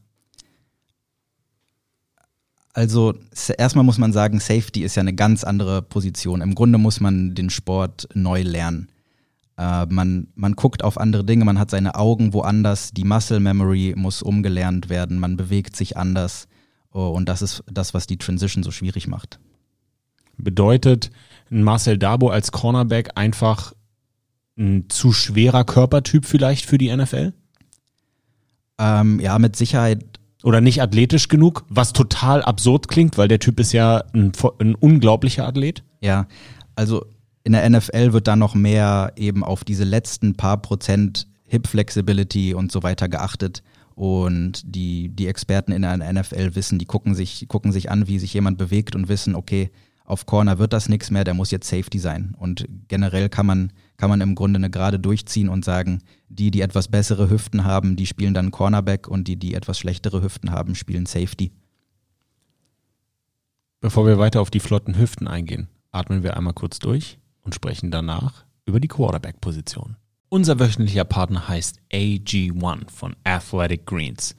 Also 2.73 3.13
erstmal 3.57 3.83
muss 3.83 3.97
man 3.97 4.13
sagen, 4.13 4.39
Safety 4.39 4.83
ist 4.83 4.95
ja 4.95 5.01
eine 5.01 5.13
ganz 5.13 5.43
andere 5.43 5.81
Position. 5.81 6.41
Im 6.41 6.55
Grunde 6.55 6.77
muss 6.77 7.01
man 7.01 7.35
den 7.35 7.49
Sport 7.49 8.07
neu 8.13 8.43
lernen. 8.43 8.87
Äh, 9.57 9.87
man, 9.87 10.27
man 10.35 10.53
guckt 10.53 10.83
auf 10.83 10.97
andere 10.97 11.25
Dinge, 11.25 11.43
man 11.43 11.59
hat 11.59 11.69
seine 11.69 11.95
Augen 11.95 12.33
woanders, 12.33 12.91
die 12.91 13.03
Muscle 13.03 13.41
Memory 13.41 13.93
muss 13.97 14.21
umgelernt 14.21 14.87
werden, 14.89 15.19
man 15.19 15.35
bewegt 15.35 15.75
sich 15.75 15.97
anders. 15.97 16.47
Oh, 16.93 17.07
und 17.07 17.29
das 17.29 17.41
ist 17.41 17.63
das, 17.71 17.93
was 17.93 18.07
die 18.07 18.17
Transition 18.17 18.63
so 18.63 18.71
schwierig 18.71 19.07
macht. 19.07 19.39
Bedeutet 20.37 21.11
Marcel 21.49 21.97
Dabo 21.97 22.29
als 22.29 22.51
Cornerback 22.51 23.11
einfach 23.15 23.73
ein 24.57 24.89
zu 24.89 25.13
schwerer 25.13 25.63
Körpertyp 25.63 26.25
vielleicht 26.25 26.65
für 26.65 26.77
die 26.77 26.95
NFL? 26.95 27.33
Ähm, 28.77 29.19
ja, 29.19 29.37
mit 29.39 29.55
Sicherheit 29.55 30.03
oder 30.43 30.59
nicht 30.59 30.81
athletisch 30.81 31.27
genug, 31.27 31.63
was 31.69 31.93
total 31.93 32.41
absurd 32.41 32.87
klingt, 32.87 33.17
weil 33.17 33.27
der 33.27 33.39
Typ 33.39 33.59
ist 33.59 33.73
ja 33.73 34.03
ein, 34.13 34.31
ein 34.59 34.75
unglaublicher 34.75 35.47
Athlet. 35.47 35.83
Ja, 36.01 36.27
also 36.75 37.05
in 37.43 37.53
der 37.53 37.69
NFL 37.69 38.13
wird 38.13 38.27
da 38.27 38.35
noch 38.35 38.55
mehr 38.55 39.13
eben 39.15 39.43
auf 39.43 39.63
diese 39.63 39.83
letzten 39.83 40.35
paar 40.35 40.57
Prozent 40.57 41.27
Hip 41.45 41.67
Flexibility 41.67 42.53
und 42.53 42.71
so 42.71 42.81
weiter 42.83 43.09
geachtet. 43.09 43.61
Und 43.95 44.63
die, 44.65 45.09
die 45.09 45.27
Experten 45.27 45.71
in 45.71 45.81
der 45.81 45.97
NFL 45.97 46.55
wissen, 46.55 46.79
die 46.79 46.85
gucken 46.85 47.13
sich, 47.13 47.45
gucken 47.47 47.71
sich 47.71 47.91
an, 47.91 48.07
wie 48.07 48.19
sich 48.19 48.33
jemand 48.33 48.57
bewegt 48.57 48.95
und 48.95 49.09
wissen, 49.09 49.35
okay, 49.35 49.71
auf 50.11 50.25
Corner 50.25 50.59
wird 50.59 50.73
das 50.73 50.89
nichts 50.89 51.09
mehr, 51.09 51.23
der 51.23 51.33
muss 51.33 51.51
jetzt 51.51 51.69
Safety 51.69 51.97
sein. 51.97 52.35
Und 52.37 52.67
generell 52.89 53.29
kann 53.29 53.45
man, 53.45 53.71
kann 53.95 54.09
man 54.09 54.19
im 54.19 54.35
Grunde 54.35 54.57
eine 54.57 54.69
Gerade 54.69 54.99
durchziehen 54.99 55.47
und 55.47 55.63
sagen, 55.63 56.01
die, 56.27 56.51
die 56.51 56.61
etwas 56.61 56.89
bessere 56.89 57.29
Hüften 57.29 57.63
haben, 57.63 57.95
die 57.95 58.05
spielen 58.05 58.33
dann 58.33 58.51
Cornerback 58.51 59.07
und 59.07 59.27
die, 59.27 59.37
die 59.37 59.53
etwas 59.53 59.79
schlechtere 59.79 60.21
Hüften 60.21 60.51
haben, 60.51 60.75
spielen 60.75 61.05
Safety. 61.05 61.53
Bevor 63.79 64.05
wir 64.05 64.17
weiter 64.17 64.41
auf 64.41 64.51
die 64.51 64.59
flotten 64.59 64.97
Hüften 64.97 65.27
eingehen, 65.27 65.69
atmen 65.91 66.23
wir 66.23 66.35
einmal 66.35 66.53
kurz 66.53 66.79
durch 66.79 67.17
und 67.41 67.55
sprechen 67.55 67.89
danach 67.89 68.45
über 68.65 68.79
die 68.79 68.89
Quarterback-Position. 68.89 69.95
Unser 70.33 70.61
wöchentlicher 70.61 71.03
Partner 71.03 71.49
heißt 71.49 71.81
AG1 71.91 72.89
von 72.89 73.17
Athletic 73.25 73.85
Greens. 73.85 74.37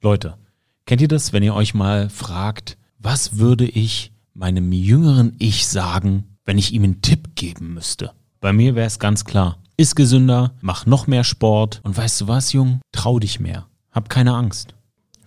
Leute, 0.00 0.38
kennt 0.86 1.02
ihr 1.02 1.08
das, 1.08 1.34
wenn 1.34 1.42
ihr 1.42 1.54
euch 1.54 1.74
mal 1.74 2.08
fragt, 2.08 2.78
was 2.98 3.36
würde 3.36 3.66
ich 3.66 4.14
meinem 4.32 4.72
jüngeren 4.72 5.36
Ich 5.38 5.66
sagen, 5.66 6.38
wenn 6.46 6.56
ich 6.56 6.72
ihm 6.72 6.84
einen 6.84 7.02
Tipp 7.02 7.36
geben 7.36 7.74
müsste? 7.74 8.12
Bei 8.40 8.54
mir 8.54 8.74
wäre 8.74 8.86
es 8.86 8.98
ganz 8.98 9.26
klar. 9.26 9.58
Iss 9.76 9.94
gesünder, 9.94 10.54
mach 10.62 10.86
noch 10.86 11.08
mehr 11.08 11.24
Sport 11.24 11.82
und 11.82 11.94
weißt 11.94 12.22
du 12.22 12.28
was, 12.28 12.54
Jung? 12.54 12.80
Trau 12.90 13.18
dich 13.18 13.38
mehr. 13.38 13.66
Hab 13.90 14.08
keine 14.08 14.32
Angst. 14.32 14.74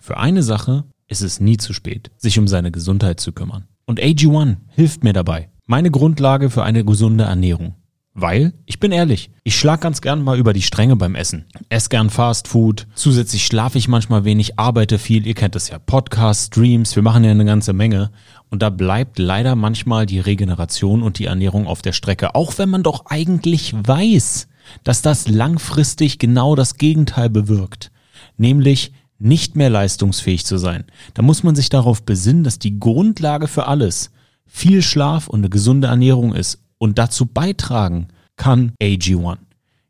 Für 0.00 0.16
eine 0.16 0.42
Sache 0.42 0.82
ist 1.06 1.22
es 1.22 1.38
nie 1.38 1.58
zu 1.58 1.72
spät, 1.72 2.10
sich 2.16 2.40
um 2.40 2.48
seine 2.48 2.72
Gesundheit 2.72 3.20
zu 3.20 3.30
kümmern. 3.30 3.68
Und 3.84 4.00
AG1 4.00 4.56
hilft 4.66 5.04
mir 5.04 5.12
dabei. 5.12 5.48
Meine 5.66 5.92
Grundlage 5.92 6.50
für 6.50 6.64
eine 6.64 6.84
gesunde 6.84 7.22
Ernährung. 7.22 7.76
Weil, 8.14 8.52
ich 8.66 8.80
bin 8.80 8.90
ehrlich, 8.90 9.30
ich 9.44 9.56
schlag 9.56 9.80
ganz 9.80 10.00
gern 10.00 10.22
mal 10.22 10.38
über 10.38 10.52
die 10.52 10.62
Stränge 10.62 10.96
beim 10.96 11.14
Essen. 11.14 11.44
Ess 11.68 11.88
gern 11.88 12.10
Fast 12.10 12.48
Food, 12.48 12.88
zusätzlich 12.94 13.46
schlafe 13.46 13.78
ich 13.78 13.86
manchmal 13.86 14.24
wenig, 14.24 14.58
arbeite 14.58 14.98
viel, 14.98 15.24
ihr 15.24 15.34
kennt 15.34 15.54
das 15.54 15.68
ja, 15.68 15.78
Podcasts, 15.78 16.46
Streams, 16.46 16.96
wir 16.96 17.04
machen 17.04 17.22
ja 17.22 17.30
eine 17.30 17.44
ganze 17.44 17.72
Menge. 17.72 18.10
Und 18.50 18.62
da 18.62 18.70
bleibt 18.70 19.18
leider 19.20 19.54
manchmal 19.54 20.04
die 20.04 20.18
Regeneration 20.18 21.02
und 21.02 21.20
die 21.20 21.26
Ernährung 21.26 21.68
auf 21.68 21.80
der 21.80 21.92
Strecke, 21.92 22.34
auch 22.34 22.58
wenn 22.58 22.70
man 22.70 22.82
doch 22.82 23.06
eigentlich 23.06 23.72
weiß, 23.74 24.48
dass 24.82 25.00
das 25.00 25.28
langfristig 25.28 26.18
genau 26.18 26.56
das 26.56 26.76
Gegenteil 26.76 27.30
bewirkt. 27.30 27.92
Nämlich 28.36 28.92
nicht 29.20 29.54
mehr 29.54 29.70
leistungsfähig 29.70 30.44
zu 30.44 30.58
sein. 30.58 30.84
Da 31.14 31.22
muss 31.22 31.42
man 31.42 31.54
sich 31.54 31.68
darauf 31.68 32.02
besinnen, 32.02 32.44
dass 32.44 32.58
die 32.58 32.80
Grundlage 32.80 33.48
für 33.48 33.66
alles 33.66 34.10
viel 34.46 34.82
Schlaf 34.82 35.28
und 35.28 35.40
eine 35.40 35.50
gesunde 35.50 35.88
Ernährung 35.88 36.34
ist 36.34 36.62
und 36.78 36.98
dazu 36.98 37.26
beitragen 37.26 38.08
kann 38.36 38.72
AG1. 38.80 39.38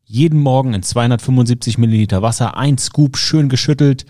Jeden 0.04 0.40
Morgen 0.40 0.74
in 0.74 0.82
275 0.82 1.78
Milliliter 1.78 2.22
Wasser, 2.22 2.56
ein 2.56 2.78
Scoop 2.78 3.18
schön 3.18 3.48
geschüttelt, 3.48 4.06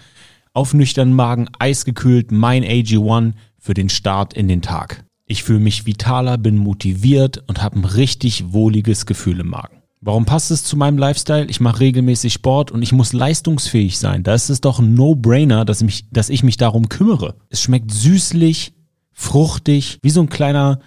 auf 0.52 0.74
nüchternen 0.74 1.14
Magen, 1.14 1.48
eisgekühlt, 1.58 2.30
mein 2.30 2.64
AG1 2.64 3.32
für 3.58 3.74
den 3.74 3.88
Start 3.88 4.32
in 4.32 4.48
den 4.48 4.62
Tag. 4.62 5.04
Ich 5.26 5.42
fühle 5.42 5.60
mich 5.60 5.84
vitaler, 5.84 6.38
bin 6.38 6.56
motiviert 6.56 7.42
und 7.48 7.62
habe 7.62 7.78
ein 7.78 7.84
richtig 7.84 8.52
wohliges 8.52 9.04
Gefühl 9.06 9.40
im 9.40 9.48
Magen. 9.48 9.82
Warum 10.00 10.24
passt 10.24 10.50
es 10.52 10.62
zu 10.62 10.76
meinem 10.76 10.96
Lifestyle? 10.96 11.46
Ich 11.46 11.60
mache 11.60 11.80
regelmäßig 11.80 12.32
Sport 12.32 12.70
und 12.70 12.82
ich 12.82 12.92
muss 12.92 13.12
leistungsfähig 13.12 13.98
sein. 13.98 14.22
Da 14.22 14.34
ist 14.34 14.48
es 14.48 14.60
doch 14.60 14.78
ein 14.78 14.94
No-Brainer, 14.94 15.64
dass, 15.64 15.84
dass 16.12 16.30
ich 16.30 16.44
mich 16.44 16.56
darum 16.56 16.88
kümmere. 16.88 17.34
Es 17.50 17.60
schmeckt 17.60 17.90
süßlich, 17.90 18.72
fruchtig, 19.12 19.98
wie 20.02 20.10
so 20.10 20.20
ein 20.20 20.28
kleiner 20.28 20.78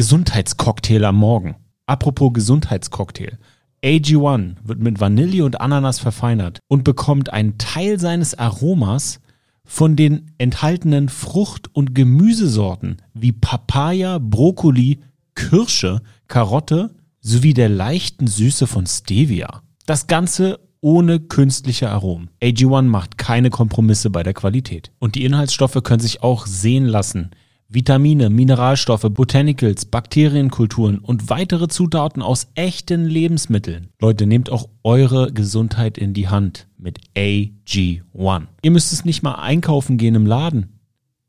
Gesundheitscocktail 0.00 1.04
am 1.04 1.16
Morgen. 1.16 1.56
Apropos 1.84 2.32
Gesundheitscocktail. 2.32 3.36
AG1 3.84 4.54
wird 4.64 4.80
mit 4.80 4.98
Vanille 4.98 5.44
und 5.44 5.60
Ananas 5.60 5.98
verfeinert 5.98 6.58
und 6.68 6.84
bekommt 6.84 7.34
einen 7.34 7.58
Teil 7.58 8.00
seines 8.00 8.38
Aromas 8.38 9.20
von 9.62 9.96
den 9.96 10.30
enthaltenen 10.38 11.10
Frucht- 11.10 11.68
und 11.74 11.94
Gemüsesorten 11.94 13.02
wie 13.12 13.32
Papaya, 13.32 14.16
Brokkoli, 14.18 15.00
Kirsche, 15.34 16.00
Karotte 16.28 16.94
sowie 17.20 17.52
der 17.52 17.68
leichten 17.68 18.26
Süße 18.26 18.66
von 18.66 18.86
Stevia. 18.86 19.60
Das 19.84 20.06
Ganze 20.06 20.60
ohne 20.80 21.20
künstliche 21.20 21.90
Aromen. 21.90 22.30
AG1 22.42 22.84
macht 22.84 23.18
keine 23.18 23.50
Kompromisse 23.50 24.08
bei 24.08 24.22
der 24.22 24.32
Qualität. 24.32 24.92
Und 24.98 25.14
die 25.14 25.26
Inhaltsstoffe 25.26 25.82
können 25.82 26.00
sich 26.00 26.22
auch 26.22 26.46
sehen 26.46 26.86
lassen. 26.86 27.32
Vitamine, 27.72 28.30
Mineralstoffe, 28.30 29.06
Botanicals, 29.08 29.84
Bakterienkulturen 29.84 30.98
und 30.98 31.30
weitere 31.30 31.68
Zutaten 31.68 32.20
aus 32.20 32.48
echten 32.56 33.04
Lebensmitteln. 33.04 33.90
Leute, 34.00 34.26
nehmt 34.26 34.50
auch 34.50 34.68
eure 34.82 35.32
Gesundheit 35.32 35.96
in 35.96 36.12
die 36.12 36.26
Hand 36.26 36.66
mit 36.76 36.98
AG1. 37.16 38.42
Ihr 38.62 38.70
müsst 38.72 38.92
es 38.92 39.04
nicht 39.04 39.22
mal 39.22 39.36
einkaufen 39.36 39.98
gehen 39.98 40.16
im 40.16 40.26
Laden. 40.26 40.80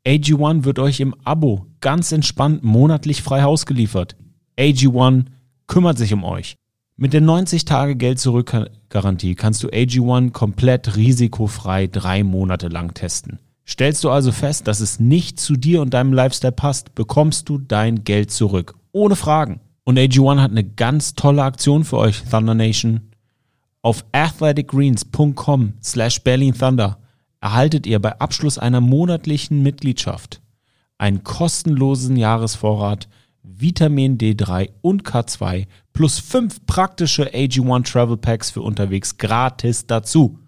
AG1 0.04 0.64
wird 0.64 0.80
euch 0.80 0.98
im 0.98 1.14
Abo 1.22 1.66
ganz 1.80 2.10
entspannt 2.10 2.64
monatlich 2.64 3.22
frei 3.22 3.42
Haus 3.42 3.64
geliefert. 3.64 4.16
AG1 4.58 5.26
kümmert 5.68 5.96
sich 5.96 6.12
um 6.12 6.24
euch. 6.24 6.56
Mit 6.96 7.12
der 7.12 7.20
90 7.20 7.66
Tage 7.66 7.94
Geld 7.94 8.18
zurück 8.18 8.52
Garantie 8.88 9.36
kannst 9.36 9.62
du 9.62 9.68
AG1 9.68 10.32
komplett 10.32 10.96
risikofrei 10.96 11.86
drei 11.86 12.24
Monate 12.24 12.66
lang 12.66 12.94
testen. 12.94 13.38
Stellst 13.66 14.02
du 14.04 14.10
also 14.10 14.32
fest, 14.32 14.66
dass 14.66 14.80
es 14.80 14.98
nicht 14.98 15.38
zu 15.38 15.54
dir 15.54 15.82
und 15.82 15.94
deinem 15.94 16.12
Lifestyle 16.12 16.52
passt, 16.52 16.94
bekommst 16.94 17.48
du 17.48 17.58
dein 17.58 18.04
Geld 18.04 18.30
zurück. 18.30 18.74
Ohne 18.92 19.16
Fragen. 19.16 19.60
Und 19.84 19.98
AG1 19.98 20.40
hat 20.40 20.50
eine 20.50 20.64
ganz 20.64 21.14
tolle 21.14 21.42
Aktion 21.42 21.84
für 21.84 21.98
euch, 21.98 22.22
Thunder 22.22 22.54
Nation. 22.54 23.12
Auf 23.82 24.04
athleticgreens.com 24.12 25.74
slash 25.82 26.22
Berlin 26.22 26.54
Thunder 26.54 26.98
erhaltet 27.40 27.86
ihr 27.86 28.00
bei 28.00 28.18
Abschluss 28.20 28.58
einer 28.58 28.80
monatlichen 28.80 29.62
Mitgliedschaft 29.62 30.42
einen 31.02 31.24
kostenlosen 31.24 32.16
Jahresvorrat 32.16 33.08
Vitamin 33.42 34.18
D3 34.18 34.70
und 34.82 35.02
K2 35.02 35.66
plus 35.92 36.20
fünf 36.20 36.64
praktische 36.64 37.34
AG1 37.34 37.90
Travel 37.90 38.16
Packs 38.16 38.52
für 38.52 38.62
unterwegs 38.62 39.18
gratis 39.18 39.88
dazu. 39.88 40.38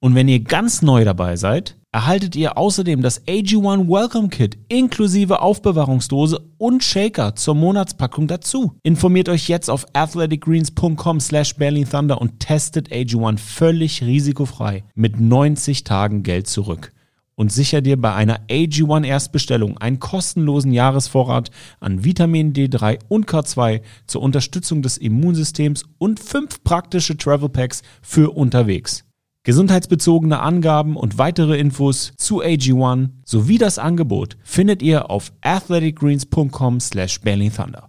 Und 0.00 0.16
wenn 0.16 0.26
ihr 0.26 0.40
ganz 0.40 0.82
neu 0.82 1.04
dabei 1.04 1.36
seid, 1.36 1.76
erhaltet 1.94 2.34
ihr 2.34 2.58
außerdem 2.58 3.02
das 3.02 3.24
AG1 3.28 3.88
Welcome 3.88 4.28
Kit 4.28 4.58
inklusive 4.66 5.40
Aufbewahrungsdose 5.40 6.40
und 6.58 6.82
Shaker 6.82 7.36
zur 7.36 7.54
Monatspackung 7.54 8.26
dazu. 8.26 8.72
Informiert 8.82 9.28
euch 9.28 9.48
jetzt 9.48 9.70
auf 9.70 9.86
athleticgreens.com 9.92 11.20
slash 11.20 11.54
Berlin 11.54 11.88
Thunder 11.88 12.20
und 12.20 12.40
testet 12.40 12.90
AG1 12.90 13.38
völlig 13.38 14.02
risikofrei 14.02 14.82
mit 14.96 15.20
90 15.20 15.84
Tagen 15.84 16.24
Geld 16.24 16.48
zurück. 16.48 16.92
Und 17.36 17.52
sicher 17.52 17.80
dir 17.80 18.00
bei 18.00 18.12
einer 18.12 18.40
AG1 18.48 19.06
Erstbestellung 19.06 19.78
einen 19.78 20.00
kostenlosen 20.00 20.72
Jahresvorrat 20.72 21.52
an 21.78 22.04
Vitamin 22.04 22.52
D3 22.52 22.98
und 23.06 23.26
K2 23.28 23.82
zur 24.08 24.20
Unterstützung 24.22 24.82
des 24.82 24.98
Immunsystems 24.98 25.84
und 25.98 26.18
fünf 26.18 26.64
praktische 26.64 27.16
Travel 27.16 27.50
Packs 27.50 27.82
für 28.02 28.32
unterwegs. 28.32 29.04
Gesundheitsbezogene 29.44 30.40
Angaben 30.40 30.96
und 30.96 31.18
weitere 31.18 31.58
Infos 31.58 32.12
zu 32.16 32.42
AG1 32.42 33.10
sowie 33.26 33.58
das 33.58 33.78
Angebot 33.78 34.38
findet 34.42 34.80
ihr 34.80 35.10
auf 35.10 35.34
athleticgreens.com 35.42 36.80
slash 36.80 37.20
Thunder. 37.20 37.88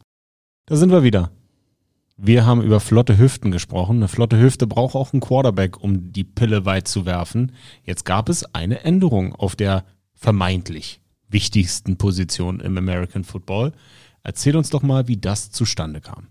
Da 0.66 0.76
sind 0.76 0.92
wir 0.92 1.04
wieder. 1.04 1.32
Wir 2.18 2.46
haben 2.46 2.62
über 2.62 2.82
flotte 2.82 3.18
Hüften 3.18 3.52
gesprochen. 3.52 3.98
Eine 3.98 4.10
flotte 4.10 4.38
Hüfte 4.38 4.68
braucht 4.68 4.96
auch 4.96 5.14
einen 5.14 5.22
Quarterback, 5.22 5.82
um 5.82 6.12
die 6.12 6.26
Pille 6.26 6.66
weit 6.66 6.90
zu 6.90 7.06
werfen. 7.06 7.54
Jetzt 7.86 8.04
gab 8.04 8.28
es 8.28 8.54
eine 8.54 8.82
Änderung 8.82 9.34
auf 9.34 9.56
der 9.56 9.86
vermeintlich 10.14 11.00
wichtigsten 11.30 11.96
Position 11.96 12.60
im 12.60 12.78
American 12.78 13.24
Football. 13.24 13.72
Erzähl 14.24 14.58
uns 14.58 14.72
doch 14.72 14.82
mal, 14.82 15.08
wie 15.08 15.18
das 15.18 15.52
zustande 15.52 16.02
kam. 16.02 16.28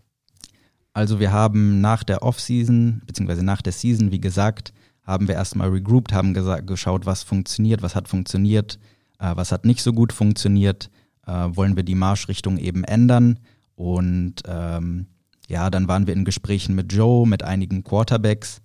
Also 0.93 1.19
wir 1.19 1.33
haben 1.33 1.81
nach 1.81 2.05
der 2.05 2.23
Offseason, 2.23 3.01
beziehungsweise 3.07 3.43
nach 3.43 3.63
der 3.63 3.73
Season, 3.73 4.13
wie 4.13 4.21
gesagt, 4.21 4.75
haben 5.05 5.29
wir 5.29 5.35
erstmal 5.35 5.69
regrouped, 5.69 6.13
haben 6.13 6.35
geschaut, 6.35 7.07
was 7.07 7.23
funktioniert, 7.23 7.83
was 7.83 7.95
hat 7.95 8.09
funktioniert, 8.09 8.79
äh, 9.19 9.37
was 9.37 9.53
hat 9.53 9.65
nicht 9.65 9.83
so 9.83 9.93
gut 9.93 10.13
funktioniert, 10.13 10.91
äh, 11.27 11.33
wollen 11.33 11.77
wir 11.77 11.83
die 11.83 11.95
Marschrichtung 11.95 12.59
eben 12.59 12.85
ändern. 12.85 13.39
Und 13.77 14.37
ähm, 14.47 15.07
ja, 15.49 15.71
dann 15.71 15.89
waren 15.89 16.07
wir 16.07 16.15
in 16.15 16.25
Gesprächen 16.25 16.75
mit 16.75 16.93
Joe, 16.93 17.27
mit 17.27 17.43
einigen 17.43 17.85
Quarterbacks. 17.85 18.63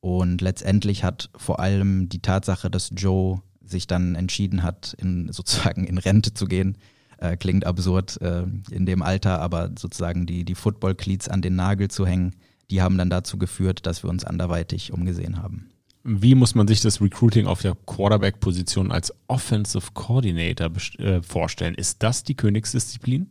Und 0.00 0.40
letztendlich 0.40 1.04
hat 1.04 1.30
vor 1.36 1.60
allem 1.60 2.08
die 2.08 2.20
Tatsache, 2.20 2.70
dass 2.70 2.90
Joe 2.94 3.40
sich 3.62 3.86
dann 3.86 4.14
entschieden 4.14 4.62
hat, 4.62 4.94
in, 4.98 5.28
sozusagen 5.32 5.84
in 5.84 5.98
Rente 5.98 6.32
zu 6.32 6.46
gehen, 6.46 6.78
äh, 7.18 7.36
klingt 7.36 7.66
absurd 7.66 8.20
äh, 8.20 8.44
in 8.70 8.86
dem 8.86 9.02
Alter, 9.02 9.40
aber 9.40 9.70
sozusagen 9.78 10.26
die, 10.26 10.44
die 10.44 10.54
Football-Cleats 10.54 11.28
an 11.28 11.42
den 11.42 11.56
Nagel 11.56 11.88
zu 11.88 12.06
hängen, 12.06 12.34
die 12.70 12.82
haben 12.82 12.98
dann 12.98 13.10
dazu 13.10 13.38
geführt, 13.38 13.86
dass 13.86 14.02
wir 14.02 14.10
uns 14.10 14.24
anderweitig 14.24 14.92
umgesehen 14.92 15.42
haben. 15.42 15.70
Wie 16.02 16.34
muss 16.34 16.54
man 16.54 16.68
sich 16.68 16.82
das 16.82 17.00
Recruiting 17.00 17.46
auf 17.46 17.62
der 17.62 17.74
Quarterback-Position 17.86 18.92
als 18.92 19.12
Offensive 19.26 19.92
Coordinator 19.94 20.70
äh, 20.98 21.22
vorstellen? 21.22 21.74
Ist 21.74 22.02
das 22.02 22.24
die 22.24 22.34
Königsdisziplin? 22.34 23.30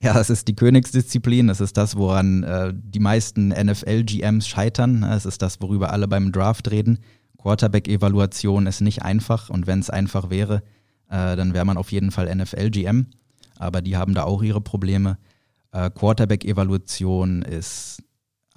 Ja, 0.00 0.18
es 0.20 0.30
ist 0.30 0.46
die 0.46 0.54
Königsdisziplin. 0.54 1.48
Es 1.48 1.60
ist 1.60 1.76
das, 1.76 1.96
woran 1.96 2.44
äh, 2.44 2.72
die 2.72 3.00
meisten 3.00 3.48
NFL-GMs 3.48 4.46
scheitern. 4.46 5.02
Es 5.02 5.26
ist 5.26 5.42
das, 5.42 5.60
worüber 5.60 5.92
alle 5.92 6.06
beim 6.06 6.30
Draft 6.30 6.70
reden. 6.70 7.00
Quarterback-Evaluation 7.38 8.66
ist 8.66 8.80
nicht 8.80 9.02
einfach 9.02 9.50
und 9.50 9.66
wenn 9.66 9.80
es 9.80 9.90
einfach 9.90 10.30
wäre, 10.30 10.62
äh, 11.08 11.34
dann 11.34 11.52
wäre 11.52 11.64
man 11.64 11.76
auf 11.76 11.90
jeden 11.90 12.12
Fall 12.12 12.32
NFL-GM. 12.32 13.06
Aber 13.56 13.82
die 13.82 13.96
haben 13.96 14.14
da 14.14 14.22
auch 14.22 14.42
ihre 14.42 14.60
Probleme. 14.60 15.18
Äh, 15.72 15.90
Quarterback-Evaluation 15.90 17.42
ist 17.42 18.04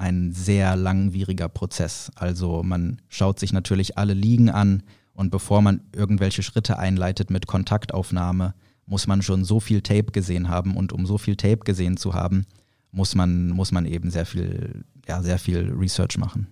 ein 0.01 0.33
sehr 0.33 0.75
langwieriger 0.75 1.47
Prozess. 1.47 2.11
Also 2.15 2.63
man 2.63 2.99
schaut 3.07 3.39
sich 3.39 3.53
natürlich 3.53 3.99
alle 3.99 4.15
Ligen 4.15 4.49
an 4.49 4.81
und 5.13 5.29
bevor 5.29 5.61
man 5.61 5.81
irgendwelche 5.95 6.41
Schritte 6.41 6.79
einleitet 6.79 7.29
mit 7.29 7.45
Kontaktaufnahme, 7.45 8.55
muss 8.87 9.05
man 9.05 9.21
schon 9.21 9.45
so 9.45 9.59
viel 9.59 9.81
Tape 9.81 10.11
gesehen 10.11 10.49
haben 10.49 10.75
und 10.75 10.91
um 10.91 11.05
so 11.05 11.19
viel 11.19 11.35
Tape 11.35 11.59
gesehen 11.59 11.97
zu 11.97 12.15
haben, 12.15 12.47
muss 12.91 13.13
man, 13.13 13.49
muss 13.49 13.71
man 13.71 13.85
eben 13.85 14.09
sehr 14.09 14.25
viel, 14.25 14.83
ja, 15.07 15.21
sehr 15.21 15.37
viel 15.37 15.71
Research 15.77 16.17
machen. 16.17 16.47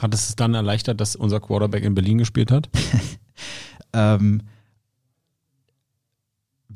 Hat 0.00 0.12
es 0.12 0.34
dann 0.34 0.54
erleichtert, 0.54 1.00
dass 1.00 1.14
unser 1.14 1.40
Quarterback 1.40 1.84
in 1.84 1.94
Berlin 1.94 2.18
gespielt 2.18 2.50
hat? 2.50 2.68
ähm, 3.92 4.42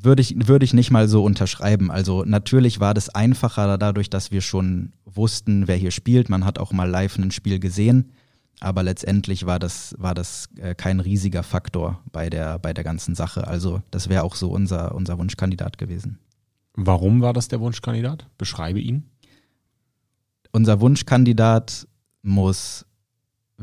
würde 0.03 0.21
ich, 0.21 0.47
würde 0.47 0.65
ich 0.65 0.73
nicht 0.73 0.91
mal 0.91 1.07
so 1.07 1.23
unterschreiben. 1.23 1.91
Also 1.91 2.23
natürlich 2.25 2.79
war 2.79 2.93
das 2.93 3.09
einfacher 3.09 3.77
dadurch, 3.77 4.09
dass 4.09 4.31
wir 4.31 4.41
schon 4.41 4.93
wussten, 5.05 5.67
wer 5.67 5.75
hier 5.75 5.91
spielt. 5.91 6.29
Man 6.29 6.45
hat 6.45 6.59
auch 6.59 6.71
mal 6.71 6.89
live 6.89 7.17
ein 7.17 7.31
Spiel 7.31 7.59
gesehen. 7.59 8.11
Aber 8.59 8.83
letztendlich 8.83 9.45
war 9.47 9.57
das, 9.57 9.95
war 9.97 10.13
das 10.13 10.49
äh, 10.57 10.75
kein 10.75 10.99
riesiger 10.99 11.41
Faktor 11.41 11.99
bei 12.11 12.29
der, 12.29 12.59
bei 12.59 12.73
der 12.73 12.83
ganzen 12.83 13.15
Sache. 13.15 13.47
Also 13.47 13.81
das 13.89 14.07
wäre 14.07 14.23
auch 14.23 14.35
so 14.35 14.51
unser, 14.51 14.93
unser 14.93 15.17
Wunschkandidat 15.17 15.79
gewesen. 15.79 16.19
Warum 16.75 17.21
war 17.21 17.33
das 17.33 17.47
der 17.47 17.59
Wunschkandidat? 17.59 18.27
Beschreibe 18.37 18.79
ihn. 18.79 19.09
Unser 20.51 20.79
Wunschkandidat 20.79 21.87
muss 22.21 22.85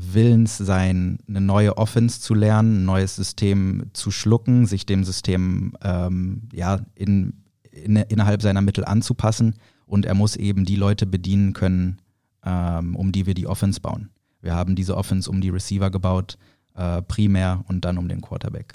willens 0.00 0.56
sein, 0.56 1.18
eine 1.28 1.40
neue 1.40 1.76
Offense 1.76 2.20
zu 2.20 2.34
lernen, 2.34 2.82
ein 2.82 2.84
neues 2.84 3.16
System 3.16 3.86
zu 3.92 4.10
schlucken, 4.10 4.66
sich 4.66 4.86
dem 4.86 5.04
System 5.04 5.72
ähm, 5.82 6.48
ja, 6.52 6.80
in, 6.94 7.42
in, 7.70 7.96
innerhalb 7.96 8.42
seiner 8.42 8.62
Mittel 8.62 8.84
anzupassen 8.84 9.54
und 9.86 10.06
er 10.06 10.14
muss 10.14 10.36
eben 10.36 10.64
die 10.64 10.76
Leute 10.76 11.06
bedienen 11.06 11.52
können, 11.52 11.98
ähm, 12.44 12.94
um 12.96 13.12
die 13.12 13.26
wir 13.26 13.34
die 13.34 13.46
Offense 13.46 13.80
bauen. 13.80 14.10
Wir 14.40 14.54
haben 14.54 14.76
diese 14.76 14.96
Offense 14.96 15.28
um 15.28 15.40
die 15.40 15.50
Receiver 15.50 15.90
gebaut, 15.90 16.38
äh, 16.74 17.02
primär 17.02 17.64
und 17.68 17.84
dann 17.84 17.98
um 17.98 18.08
den 18.08 18.20
Quarterback. 18.20 18.74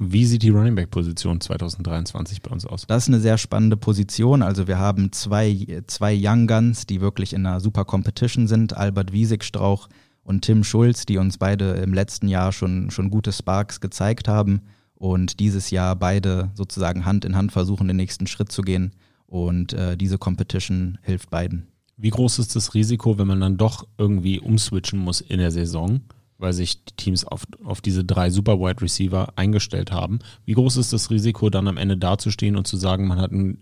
Wie 0.00 0.24
sieht 0.24 0.42
die 0.42 0.50
Running 0.50 0.74
Back 0.74 0.90
Position 0.90 1.40
2023 1.40 2.42
bei 2.42 2.50
uns 2.50 2.66
aus? 2.66 2.84
Das 2.86 3.04
ist 3.04 3.08
eine 3.08 3.20
sehr 3.20 3.38
spannende 3.38 3.76
Position. 3.76 4.42
Also 4.42 4.66
wir 4.66 4.78
haben 4.78 5.12
zwei, 5.12 5.82
zwei 5.86 6.18
Young 6.20 6.48
Guns, 6.48 6.86
die 6.86 7.00
wirklich 7.00 7.32
in 7.32 7.46
einer 7.46 7.60
super 7.60 7.84
Competition 7.84 8.48
sind. 8.48 8.76
Albert 8.76 9.12
Wiesig-Strauch 9.12 9.88
und 10.24 10.42
Tim 10.42 10.64
Schulz, 10.64 11.06
die 11.06 11.18
uns 11.18 11.38
beide 11.38 11.72
im 11.74 11.92
letzten 11.92 12.28
Jahr 12.28 12.50
schon, 12.50 12.90
schon 12.90 13.10
gute 13.10 13.32
Sparks 13.32 13.80
gezeigt 13.80 14.26
haben 14.26 14.62
und 14.94 15.38
dieses 15.38 15.70
Jahr 15.70 15.94
beide 15.96 16.50
sozusagen 16.54 17.04
Hand 17.04 17.24
in 17.24 17.36
Hand 17.36 17.52
versuchen, 17.52 17.88
den 17.88 17.98
nächsten 17.98 18.26
Schritt 18.26 18.50
zu 18.50 18.62
gehen. 18.62 18.92
Und 19.26 19.72
äh, 19.72 19.96
diese 19.96 20.18
Competition 20.18 20.98
hilft 21.02 21.30
beiden. 21.30 21.66
Wie 21.96 22.10
groß 22.10 22.38
ist 22.38 22.56
das 22.56 22.74
Risiko, 22.74 23.18
wenn 23.18 23.26
man 23.26 23.40
dann 23.40 23.56
doch 23.56 23.86
irgendwie 23.98 24.40
umswitchen 24.40 24.98
muss 24.98 25.20
in 25.20 25.38
der 25.38 25.50
Saison, 25.50 26.00
weil 26.38 26.52
sich 26.52 26.84
die 26.84 26.94
Teams 26.96 27.24
auf, 27.24 27.44
auf 27.62 27.80
diese 27.80 28.04
drei 28.04 28.30
Super 28.30 28.58
Wide 28.58 28.80
Receiver 28.80 29.32
eingestellt 29.36 29.92
haben? 29.92 30.20
Wie 30.44 30.52
groß 30.52 30.76
ist 30.76 30.92
das 30.92 31.10
Risiko, 31.10 31.50
dann 31.50 31.68
am 31.68 31.76
Ende 31.76 31.96
dazustehen 31.96 32.56
und 32.56 32.66
zu 32.66 32.76
sagen, 32.76 33.06
man 33.06 33.20
hat 33.20 33.32
einen 33.32 33.58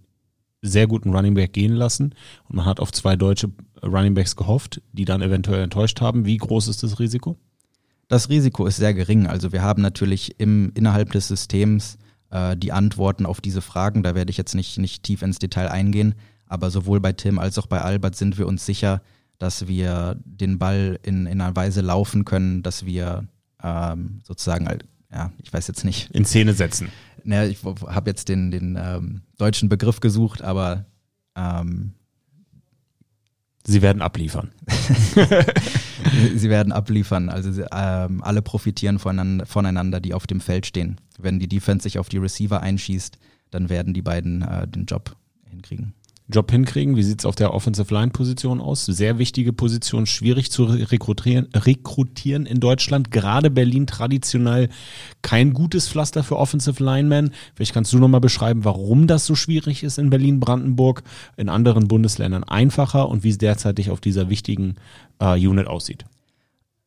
sehr 0.62 0.87
guten 0.87 1.14
Running 1.14 1.35
Back 1.35 1.53
gehen 1.53 1.75
lassen 1.75 2.14
und 2.48 2.57
man 2.57 2.64
hat 2.64 2.81
auf 2.81 2.92
zwei 2.92 3.16
deutsche 3.16 3.51
Running 3.83 4.14
Backs 4.14 4.37
gehofft, 4.37 4.81
die 4.92 5.05
dann 5.05 5.20
eventuell 5.20 5.64
enttäuscht 5.64 6.01
haben. 6.01 6.25
Wie 6.25 6.37
groß 6.37 6.68
ist 6.68 6.83
das 6.83 7.01
Risiko? 7.01 7.37
Das 8.09 8.29
Risiko 8.29 8.66
ist 8.66 8.77
sehr 8.77 8.94
gering. 8.94 9.27
Also 9.27 9.53
wir 9.53 9.62
haben 9.62 9.83
natürlich 9.83 10.38
im, 10.38 10.70
innerhalb 10.75 11.12
des 11.12 11.29
Systems 11.29 11.98
äh, 12.31 12.57
die 12.57 12.72
Antworten 12.72 13.27
auf 13.27 13.40
diese 13.40 13.62
Fragen. 13.62 14.03
Da 14.03 14.14
werde 14.14 14.31
ich 14.31 14.37
jetzt 14.37 14.55
nicht, 14.55 14.79
nicht 14.79 15.03
tief 15.03 15.22
ins 15.22 15.38
Detail 15.38 15.68
eingehen. 15.68 16.14
Aber 16.46 16.70
sowohl 16.70 17.01
bei 17.01 17.12
Tim 17.12 17.38
als 17.38 17.59
auch 17.59 17.66
bei 17.66 17.81
Albert 17.81 18.14
sind 18.14 18.38
wir 18.38 18.46
uns 18.46 18.66
sicher, 18.66 19.01
dass 19.38 19.66
wir 19.66 20.16
den 20.25 20.59
Ball 20.59 20.98
in, 21.03 21.27
in 21.27 21.40
einer 21.40 21.57
Weise 21.57 21.81
laufen 21.81 22.25
können, 22.25 22.62
dass 22.62 22.85
wir 22.85 23.27
ähm, 23.62 24.20
sozusagen, 24.25 24.68
ja, 25.12 25.33
ich 25.42 25.53
weiß 25.53 25.68
jetzt 25.68 25.85
nicht. 25.85 26.11
In 26.11 26.25
Szene 26.25 26.55
setzen. 26.55 26.88
Naja, 27.25 27.48
ich 27.48 27.62
habe 27.64 28.11
jetzt 28.11 28.29
den, 28.29 28.51
den 28.51 28.79
ähm, 28.81 29.22
deutschen 29.38 29.68
Begriff 29.68 30.01
gesucht, 30.01 30.42
aber 30.42 30.87
ähm, 31.37 31.94
Sie 33.64 33.81
werden 33.81 34.03
abliefern. 34.03 34.51
sie 36.37 36.51
werden 36.51 36.72
abliefern. 36.72 37.29
Also 37.29 37.64
ähm, 37.72 38.22
alle 38.22 38.42
profitieren 38.42 38.98
voneinander, 38.98 39.46
voneinander, 39.46 40.01
die 40.01 40.14
auf 40.14 40.27
dem 40.27 40.40
Feld 40.40 40.66
stehen. 40.66 41.01
Wenn 41.18 41.38
die 41.38 41.48
Defense 41.48 41.85
sich 41.85 41.98
auf 41.98 42.09
die 42.09 42.18
Receiver 42.18 42.61
einschießt, 42.61 43.18
dann 43.51 43.68
werden 43.68 43.94
die 43.94 44.03
beiden 44.03 44.42
äh, 44.42 44.66
den 44.66 44.87
Job 44.87 45.14
hinkriegen. 45.48 45.94
Job 46.28 46.50
hinkriegen. 46.50 46.96
Wie 46.96 47.02
sieht 47.02 47.20
es 47.20 47.26
auf 47.26 47.35
der 47.35 47.52
Offensive 47.52 47.92
Line 47.92 48.11
Position 48.11 48.61
aus? 48.61 48.87
Sehr 48.87 49.18
wichtige 49.18 49.52
Position, 49.52 50.06
schwierig 50.06 50.50
zu 50.50 50.64
rekrutieren, 50.64 51.48
rekrutieren 51.54 52.46
in 52.46 52.61
Deutschland. 52.61 53.11
Gerade 53.11 53.50
Berlin 53.50 53.87
traditionell 53.87 54.68
kein 55.22 55.52
gutes 55.52 55.88
Pflaster 55.88 56.22
für 56.22 56.37
Offensive 56.37 56.82
Linemen. 56.82 57.32
Vielleicht 57.54 57.74
kannst 57.74 57.92
du 57.92 57.98
nochmal 57.98 58.20
beschreiben, 58.20 58.64
warum 58.64 59.06
das 59.06 59.26
so 59.26 59.35
schwierig 59.35 59.82
ist 59.82 59.98
in 59.98 60.11
Berlin-Brandenburg, 60.11 61.02
in 61.37 61.48
anderen 61.48 61.88
Bundesländern 61.88 62.44
einfacher 62.44 63.08
und 63.08 63.24
wie 63.24 63.30
es 63.30 63.38
derzeitig 63.38 63.90
auf 63.90 64.00
dieser 64.00 64.28
wichtigen 64.28 64.76
äh, 65.18 65.35
Unit 65.35 65.66
aussieht. 65.66 66.04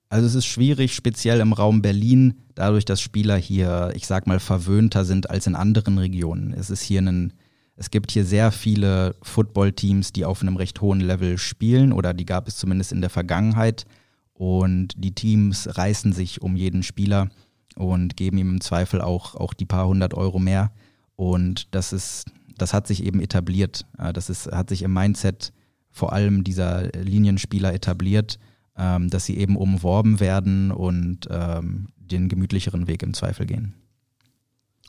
Also 0.09 0.27
es 0.27 0.35
ist 0.35 0.45
schwierig, 0.45 0.93
speziell 0.93 1.39
im 1.39 1.51
Raum 1.51 1.81
Berlin, 1.81 2.35
dadurch, 2.53 2.85
dass 2.85 3.01
Spieler 3.01 3.35
hier, 3.35 3.91
ich 3.95 4.07
sag 4.07 4.27
mal, 4.27 4.39
verwöhnter 4.39 5.03
sind 5.03 5.29
als 5.29 5.47
in 5.47 5.55
anderen 5.55 5.97
Regionen. 5.97 6.53
Es 6.53 6.69
ist 6.69 6.83
hier 6.83 7.01
ein 7.01 7.33
es 7.77 7.91
gibt 7.91 8.11
hier 8.11 8.25
sehr 8.25 8.51
viele 8.51 9.15
Football-Teams, 9.21 10.13
die 10.13 10.25
auf 10.25 10.41
einem 10.41 10.55
recht 10.55 10.79
hohen 10.81 11.01
Level 11.01 11.37
spielen 11.37 11.91
oder 11.91 12.13
die 12.13 12.25
gab 12.25 12.47
es 12.47 12.57
zumindest 12.57 12.91
in 12.91 13.01
der 13.01 13.09
Vergangenheit. 13.09 13.85
Und 14.33 14.93
die 14.97 15.13
Teams 15.13 15.77
reißen 15.77 16.13
sich 16.13 16.41
um 16.41 16.55
jeden 16.55 16.83
Spieler. 16.83 17.29
und 17.75 18.15
geben 18.15 18.37
ihm 18.37 18.51
im 18.51 18.61
Zweifel 18.61 19.01
auch, 19.01 19.35
auch 19.35 19.53
die 19.53 19.65
paar 19.65 19.87
hundert 19.87 20.13
Euro 20.13 20.39
mehr. 20.39 20.71
Und 21.17 21.75
das 21.75 21.91
ist, 21.91 22.25
das 22.57 22.73
hat 22.73 22.87
sich 22.87 23.03
eben 23.03 23.19
etabliert. 23.19 23.85
Äh, 23.97 24.13
das 24.13 24.29
ist, 24.29 24.47
hat 24.51 24.69
sich 24.69 24.81
im 24.81 24.93
Mindset 24.93 25.51
vor 25.91 26.13
allem 26.13 26.43
dieser 26.45 26.89
Linienspieler 26.91 27.73
etabliert, 27.73 28.39
ähm, 28.77 29.09
dass 29.09 29.25
sie 29.25 29.37
eben 29.37 29.57
umworben 29.57 30.19
werden 30.19 30.71
und 30.71 31.27
ähm, 31.29 31.89
den 31.97 32.29
gemütlicheren 32.29 32.87
Weg 32.87 33.03
im 33.03 33.13
Zweifel 33.13 33.45
gehen. 33.45 33.73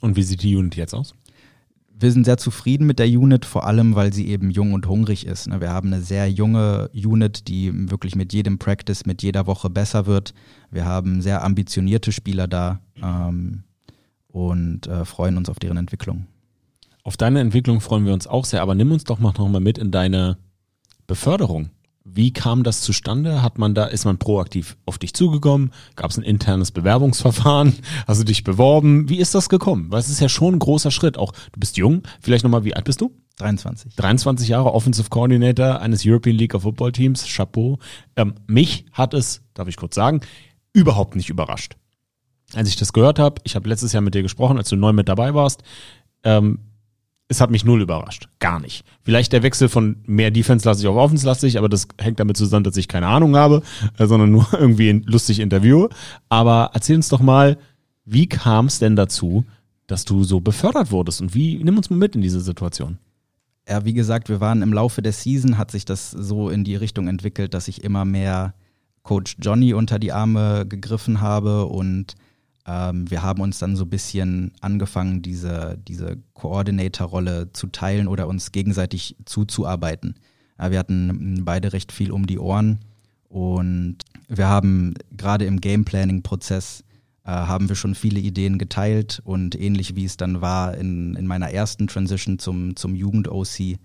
Und 0.00 0.16
wie 0.16 0.22
sieht 0.22 0.42
die 0.42 0.54
Unit 0.56 0.76
jetzt 0.76 0.94
aus? 0.94 1.14
Wir 1.98 2.12
sind 2.12 2.24
sehr 2.24 2.36
zufrieden 2.36 2.86
mit 2.86 2.98
der 2.98 3.06
Unit, 3.06 3.44
vor 3.46 3.66
allem 3.66 3.94
weil 3.94 4.12
sie 4.12 4.28
eben 4.28 4.50
jung 4.50 4.74
und 4.74 4.86
hungrig 4.86 5.26
ist. 5.26 5.48
Ne? 5.48 5.60
Wir 5.60 5.70
haben 5.70 5.92
eine 5.92 6.02
sehr 6.02 6.30
junge 6.30 6.90
Unit, 6.92 7.48
die 7.48 7.72
wirklich 7.90 8.14
mit 8.14 8.32
jedem 8.32 8.58
Practice, 8.58 9.06
mit 9.06 9.22
jeder 9.22 9.46
Woche 9.46 9.70
besser 9.70 10.06
wird. 10.06 10.34
Wir 10.70 10.84
haben 10.84 11.22
sehr 11.22 11.42
ambitionierte 11.42 12.12
Spieler 12.12 12.48
da 12.48 12.80
ähm, 13.02 13.64
und 14.28 14.86
äh, 14.86 15.06
freuen 15.06 15.38
uns 15.38 15.48
auf 15.48 15.58
deren 15.58 15.78
Entwicklung. 15.78 16.26
Auf 17.02 17.16
deine 17.16 17.40
Entwicklung 17.40 17.80
freuen 17.80 18.04
wir 18.04 18.12
uns 18.12 18.26
auch 18.26 18.44
sehr, 18.44 18.60
aber 18.62 18.74
nimm 18.74 18.92
uns 18.92 19.04
doch 19.04 19.18
mal 19.18 19.32
noch 19.38 19.48
mal 19.48 19.60
mit 19.60 19.78
in 19.78 19.90
deine 19.90 20.36
Beförderung. 21.06 21.70
Wie 22.08 22.32
kam 22.32 22.62
das 22.62 22.82
zustande? 22.82 23.42
Hat 23.42 23.58
man 23.58 23.74
da, 23.74 23.84
ist 23.86 24.04
man 24.04 24.16
proaktiv 24.16 24.76
auf 24.86 24.96
dich 24.96 25.12
zugekommen? 25.12 25.72
Gab 25.96 26.10
es 26.10 26.16
ein 26.16 26.22
internes 26.22 26.70
Bewerbungsverfahren? 26.70 27.74
Hast 28.06 28.20
du 28.20 28.24
dich 28.24 28.44
beworben? 28.44 29.08
Wie 29.08 29.18
ist 29.18 29.34
das 29.34 29.48
gekommen? 29.48 29.90
Weil 29.90 29.98
es 29.98 30.08
ist 30.08 30.20
ja 30.20 30.28
schon 30.28 30.54
ein 30.54 30.58
großer 30.60 30.92
Schritt. 30.92 31.18
Auch 31.18 31.32
du 31.32 31.58
bist 31.58 31.76
jung. 31.76 32.04
Vielleicht 32.20 32.44
nochmal, 32.44 32.64
wie 32.64 32.74
alt 32.74 32.84
bist 32.84 33.00
du? 33.00 33.12
23. 33.38 33.96
23 33.96 34.48
Jahre 34.48 34.72
Offensive 34.72 35.10
Coordinator 35.10 35.80
eines 35.80 36.06
European 36.06 36.36
League 36.36 36.54
of 36.54 36.62
Football 36.62 36.92
Teams. 36.92 37.26
Chapeau. 37.26 37.78
Ähm, 38.14 38.34
mich 38.46 38.86
hat 38.92 39.12
es, 39.12 39.42
darf 39.54 39.66
ich 39.66 39.76
kurz 39.76 39.96
sagen, 39.96 40.20
überhaupt 40.72 41.16
nicht 41.16 41.28
überrascht. 41.28 41.76
Als 42.54 42.68
ich 42.68 42.76
das 42.76 42.92
gehört 42.92 43.18
habe, 43.18 43.40
ich 43.44 43.56
habe 43.56 43.68
letztes 43.68 43.92
Jahr 43.92 44.00
mit 44.02 44.14
dir 44.14 44.22
gesprochen, 44.22 44.58
als 44.58 44.68
du 44.68 44.76
neu 44.76 44.92
mit 44.92 45.08
dabei 45.08 45.34
warst, 45.34 45.64
ähm, 46.22 46.60
es 47.28 47.40
hat 47.40 47.50
mich 47.50 47.64
null 47.64 47.82
überrascht. 47.82 48.28
Gar 48.38 48.60
nicht. 48.60 48.84
Vielleicht 49.02 49.32
der 49.32 49.42
Wechsel 49.42 49.68
von 49.68 49.96
mehr 50.06 50.30
Defense-lastig 50.30 50.86
auf 50.86 50.96
Offense-lastig, 50.96 51.58
aber 51.58 51.68
das 51.68 51.88
hängt 51.98 52.20
damit 52.20 52.36
zusammen, 52.36 52.64
dass 52.64 52.76
ich 52.76 52.88
keine 52.88 53.08
Ahnung 53.08 53.36
habe, 53.36 53.62
äh, 53.98 54.06
sondern 54.06 54.30
nur 54.30 54.46
irgendwie 54.52 54.90
ein 54.90 55.02
lustig 55.02 55.40
Interview. 55.40 55.88
Aber 56.28 56.70
erzähl 56.72 56.96
uns 56.96 57.08
doch 57.08 57.20
mal, 57.20 57.58
wie 58.04 58.28
kam 58.28 58.66
es 58.66 58.78
denn 58.78 58.94
dazu, 58.94 59.44
dass 59.86 60.04
du 60.04 60.24
so 60.24 60.40
befördert 60.40 60.90
wurdest 60.90 61.20
und 61.20 61.34
wie, 61.34 61.62
nimm 61.62 61.76
uns 61.76 61.90
mal 61.90 61.96
mit 61.96 62.14
in 62.14 62.22
diese 62.22 62.40
Situation. 62.40 62.98
Ja, 63.68 63.84
wie 63.84 63.94
gesagt, 63.94 64.28
wir 64.28 64.40
waren 64.40 64.62
im 64.62 64.72
Laufe 64.72 65.02
der 65.02 65.12
Season, 65.12 65.58
hat 65.58 65.72
sich 65.72 65.84
das 65.84 66.12
so 66.12 66.48
in 66.48 66.62
die 66.62 66.76
Richtung 66.76 67.08
entwickelt, 67.08 67.54
dass 67.54 67.66
ich 67.66 67.82
immer 67.82 68.04
mehr 68.04 68.54
Coach 69.02 69.36
Johnny 69.40 69.74
unter 69.74 69.98
die 69.98 70.12
Arme 70.12 70.66
gegriffen 70.68 71.20
habe 71.20 71.66
und 71.66 72.14
ähm, 72.66 73.10
wir 73.10 73.22
haben 73.22 73.40
uns 73.40 73.58
dann 73.58 73.76
so 73.76 73.84
ein 73.84 73.90
bisschen 73.90 74.52
angefangen, 74.60 75.22
diese, 75.22 75.78
diese 75.86 76.18
Coordinator-Rolle 76.34 77.52
zu 77.52 77.68
teilen 77.68 78.08
oder 78.08 78.26
uns 78.26 78.52
gegenseitig 78.52 79.16
zuzuarbeiten. 79.24 80.16
Ja, 80.58 80.70
wir 80.70 80.78
hatten 80.78 81.44
beide 81.44 81.72
recht 81.72 81.92
viel 81.92 82.10
um 82.10 82.26
die 82.26 82.38
Ohren 82.38 82.80
und 83.28 83.98
wir 84.28 84.48
haben 84.48 84.94
gerade 85.16 85.44
im 85.44 85.60
Game-Planning-Prozess 85.60 86.82
äh, 87.24 87.30
haben 87.30 87.68
wir 87.68 87.76
schon 87.76 87.94
viele 87.94 88.20
Ideen 88.20 88.58
geteilt 88.58 89.20
und 89.24 89.58
ähnlich 89.60 89.94
wie 89.94 90.04
es 90.04 90.16
dann 90.16 90.40
war 90.40 90.76
in, 90.76 91.14
in 91.14 91.26
meiner 91.26 91.50
ersten 91.50 91.86
Transition 91.86 92.38
zum, 92.38 92.76
zum 92.76 92.94
Jugend-OC, 92.94 93.60
äh, 93.60 93.76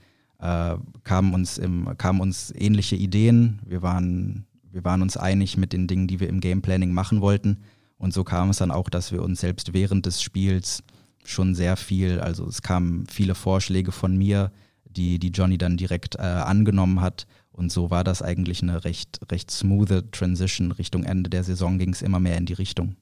kamen, 1.04 1.34
uns 1.34 1.58
im, 1.58 1.90
kamen 1.98 2.22
uns 2.22 2.52
ähnliche 2.56 2.96
Ideen. 2.96 3.60
Wir 3.66 3.82
waren, 3.82 4.46
wir 4.72 4.84
waren 4.84 5.02
uns 5.02 5.18
einig 5.18 5.58
mit 5.58 5.74
den 5.74 5.88
Dingen, 5.88 6.08
die 6.08 6.20
wir 6.20 6.30
im 6.30 6.40
Game-Planning 6.40 6.94
machen 6.94 7.22
wollten. 7.22 7.58
Und 8.02 8.16
so 8.16 8.24
kam 8.24 8.50
es 8.50 8.58
dann 8.58 8.72
auch, 8.72 8.90
dass 8.90 9.12
wir 9.12 9.22
uns 9.22 9.42
selbst 9.42 9.74
während 9.74 10.08
des 10.08 10.24
Spiels 10.24 10.82
schon 11.24 11.54
sehr 11.54 11.78
viel, 11.78 12.20
also 12.20 12.48
es 12.48 12.64
kamen 12.64 13.06
viele 13.06 13.36
Vorschläge 13.36 13.92
von 13.92 14.18
mir, 14.18 14.52
die, 14.86 15.20
die 15.20 15.30
Johnny 15.30 15.60
dann 15.60 15.78
direkt 15.78 16.16
äh, 16.16 16.22
angenommen 16.22 17.00
hat. 17.00 17.28
Und 17.52 17.72
so 17.72 17.92
war 17.92 18.04
das 18.04 18.24
eigentlich 18.24 18.64
eine 18.64 18.86
recht, 18.86 19.20
recht 19.32 19.52
smooth 19.52 20.12
Transition. 20.12 20.72
Richtung 20.72 21.04
Ende 21.04 21.30
der 21.30 21.44
Saison 21.44 21.78
ging 21.78 21.94
es 21.94 22.02
immer 22.02 22.20
mehr 22.20 22.38
in 22.38 22.48
die 22.48 22.54
Richtung. 22.54 22.96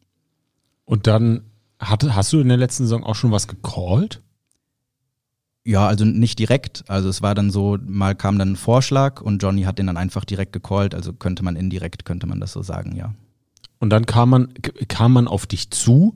Und 0.84 1.08
dann 1.08 1.44
hat, 1.80 2.04
hast 2.14 2.34
du 2.34 2.42
in 2.42 2.50
der 2.50 2.58
letzten 2.58 2.84
Saison 2.84 3.06
auch 3.06 3.16
schon 3.16 3.32
was 3.32 3.48
gecallt? 3.48 4.22
Ja, 5.64 5.88
also 5.88 6.04
nicht 6.04 6.40
direkt. 6.40 6.84
Also 6.90 7.08
es 7.08 7.22
war 7.22 7.36
dann 7.36 7.52
so, 7.52 7.78
mal 7.82 8.16
kam 8.16 8.38
dann 8.38 8.52
ein 8.52 8.58
Vorschlag 8.58 9.22
und 9.22 9.42
Johnny 9.42 9.62
hat 9.64 9.80
den 9.80 9.88
dann 9.88 9.96
einfach 9.96 10.26
direkt 10.26 10.52
gecallt. 10.52 10.94
Also 10.94 11.14
könnte 11.14 11.42
man 11.42 11.56
indirekt, 11.56 12.04
könnte 12.04 12.28
man 12.28 12.42
das 12.42 12.52
so 12.52 12.62
sagen, 12.64 12.98
ja. 12.98 13.14
Und 13.80 13.89
dann 13.89 14.06
kam 14.06 14.30
man, 14.30 14.54
kam 14.88 15.13
man 15.13 15.28
auf 15.28 15.48
dich 15.48 15.72
zu 15.72 16.15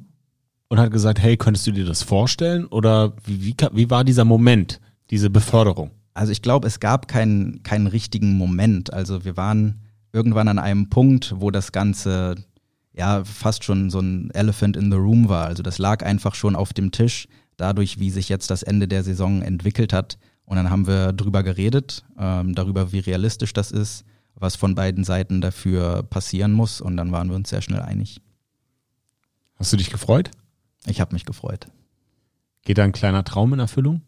und 0.68 0.80
hat 0.80 0.92
gesagt, 0.92 1.20
hey, 1.20 1.38
könntest 1.38 1.66
du 1.68 1.72
dir 1.72 1.86
das 1.86 2.04
vorstellen? 2.04 2.66
Oder 2.66 3.14
wie, 3.26 3.44
wie, 3.44 3.56
wie 3.74 3.90
war 3.90 4.04
dieser 4.04 4.26
Moment, 4.26 4.82
diese 5.10 5.30
Beförderung? 5.30 5.92
Also 6.14 6.32
ich 6.32 6.42
glaube, 6.42 6.68
es 6.68 6.80
gab 6.80 7.08
keinen, 7.08 7.64
keinen 7.64 7.88
richtigen 7.88 8.34
Moment. 8.34 8.94
Also 8.94 9.26
wir 9.26 9.38
waren 9.38 9.82
irgendwann 10.12 10.48
an 10.48 10.60
einem 10.60 10.90
Punkt, 10.90 11.34
wo 11.38 11.52
das 11.52 11.72
Ganze 11.72 12.36
ja 12.94 13.24
fast 13.24 13.64
schon 13.64 13.90
so 13.90 14.00
ein 14.00 14.30
Elephant 14.32 14.78
in 14.78 14.92
the 14.92 14.98
Room 14.98 15.30
war. 15.30 15.46
Also 15.46 15.64
das 15.64 15.80
lag 15.80 16.06
einfach 16.06 16.36
schon 16.36 16.56
auf 16.56 16.74
dem 16.74 16.92
Tisch, 16.92 17.28
dadurch, 17.58 18.00
wie 18.00 18.12
sich 18.12 18.30
jetzt 18.30 18.52
das 18.52 18.64
Ende 18.64 18.88
der 18.88 19.04
Saison 19.04 19.42
entwickelt 19.42 19.94
hat. 19.94 20.18
Und 20.46 20.58
dann 20.58 20.70
haben 20.70 20.88
wir 20.88 21.14
drüber 21.14 21.42
geredet, 21.42 22.04
ähm, 22.20 22.54
darüber, 22.54 22.92
wie 22.92 23.00
realistisch 23.00 23.54
das 23.54 23.72
ist, 23.72 24.04
was 24.36 24.56
von 24.56 24.76
beiden 24.76 25.04
Seiten 25.04 25.42
dafür 25.42 26.04
passieren 26.04 26.54
muss. 26.54 26.82
Und 26.82 26.98
dann 26.98 27.12
waren 27.12 27.30
wir 27.30 27.36
uns 27.36 27.50
sehr 27.50 27.62
schnell 27.62 27.82
einig. 27.82 28.22
Hast 29.56 29.72
du 29.72 29.78
dich 29.78 29.90
gefreut? 29.90 30.32
Ich 30.86 31.00
habe 31.00 31.14
mich 31.14 31.26
gefreut. 31.26 31.68
Geht 32.64 32.78
da 32.78 32.84
ein 32.84 32.92
kleiner 32.92 33.24
Traum 33.24 33.54
in 33.54 33.60
Erfüllung? 33.60 34.02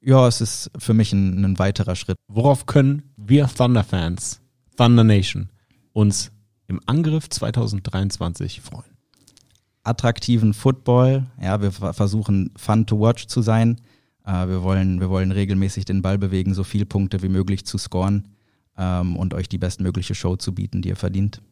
Ja, 0.00 0.26
es 0.26 0.40
ist 0.40 0.70
für 0.78 0.94
mich 0.94 1.12
ein, 1.12 1.44
ein 1.44 1.58
weiterer 1.58 1.94
Schritt. 1.94 2.16
Worauf 2.26 2.66
können 2.66 3.02
wir 3.16 3.46
Thunder-Fans, 3.48 4.40
Thunder 4.76 5.04
Nation, 5.04 5.50
uns 5.92 6.30
im 6.68 6.80
Angriff 6.86 7.28
2023 7.28 8.62
freuen? 8.62 8.96
Attraktiven 9.82 10.54
Football. 10.54 11.26
Ja, 11.40 11.60
wir 11.60 11.72
versuchen 11.72 12.50
fun 12.56 12.86
to 12.86 12.98
watch 12.98 13.26
zu 13.26 13.42
sein. 13.42 13.80
Äh, 14.24 14.48
wir, 14.48 14.62
wollen, 14.62 15.00
wir 15.00 15.10
wollen 15.10 15.32
regelmäßig 15.32 15.84
den 15.84 16.00
Ball 16.00 16.16
bewegen, 16.16 16.54
so 16.54 16.64
viele 16.64 16.86
Punkte 16.86 17.22
wie 17.22 17.28
möglich 17.28 17.66
zu 17.66 17.76
scoren 17.76 18.28
ähm, 18.80 19.16
und 19.16 19.34
euch 19.34 19.48
die 19.48 19.58
bestmögliche 19.58 20.14
Show 20.14 20.36
zu 20.36 20.54
bieten, 20.54 20.82
die 20.82 20.88
ihr 20.88 20.96
verdient. 20.96 21.42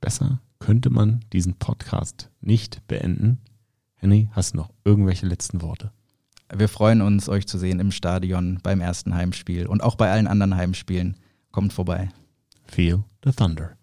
Besser 0.00 0.40
könnte 0.58 0.90
man 0.90 1.24
diesen 1.32 1.54
Podcast 1.54 2.30
nicht 2.40 2.86
beenden. 2.88 3.38
Henry, 3.94 4.28
hast 4.32 4.52
du 4.52 4.58
noch 4.58 4.70
irgendwelche 4.84 5.26
letzten 5.26 5.62
Worte? 5.62 5.92
Wir 6.52 6.68
freuen 6.68 7.00
uns, 7.00 7.28
euch 7.28 7.46
zu 7.46 7.58
sehen 7.58 7.78
im 7.78 7.92
Stadion 7.92 8.58
beim 8.62 8.80
ersten 8.80 9.14
Heimspiel 9.14 9.66
und 9.66 9.82
auch 9.82 9.94
bei 9.94 10.10
allen 10.10 10.26
anderen 10.26 10.56
Heimspielen. 10.56 11.16
Kommt 11.52 11.72
vorbei. 11.72 12.10
Feel 12.66 13.04
the 13.24 13.30
Thunder. 13.30 13.79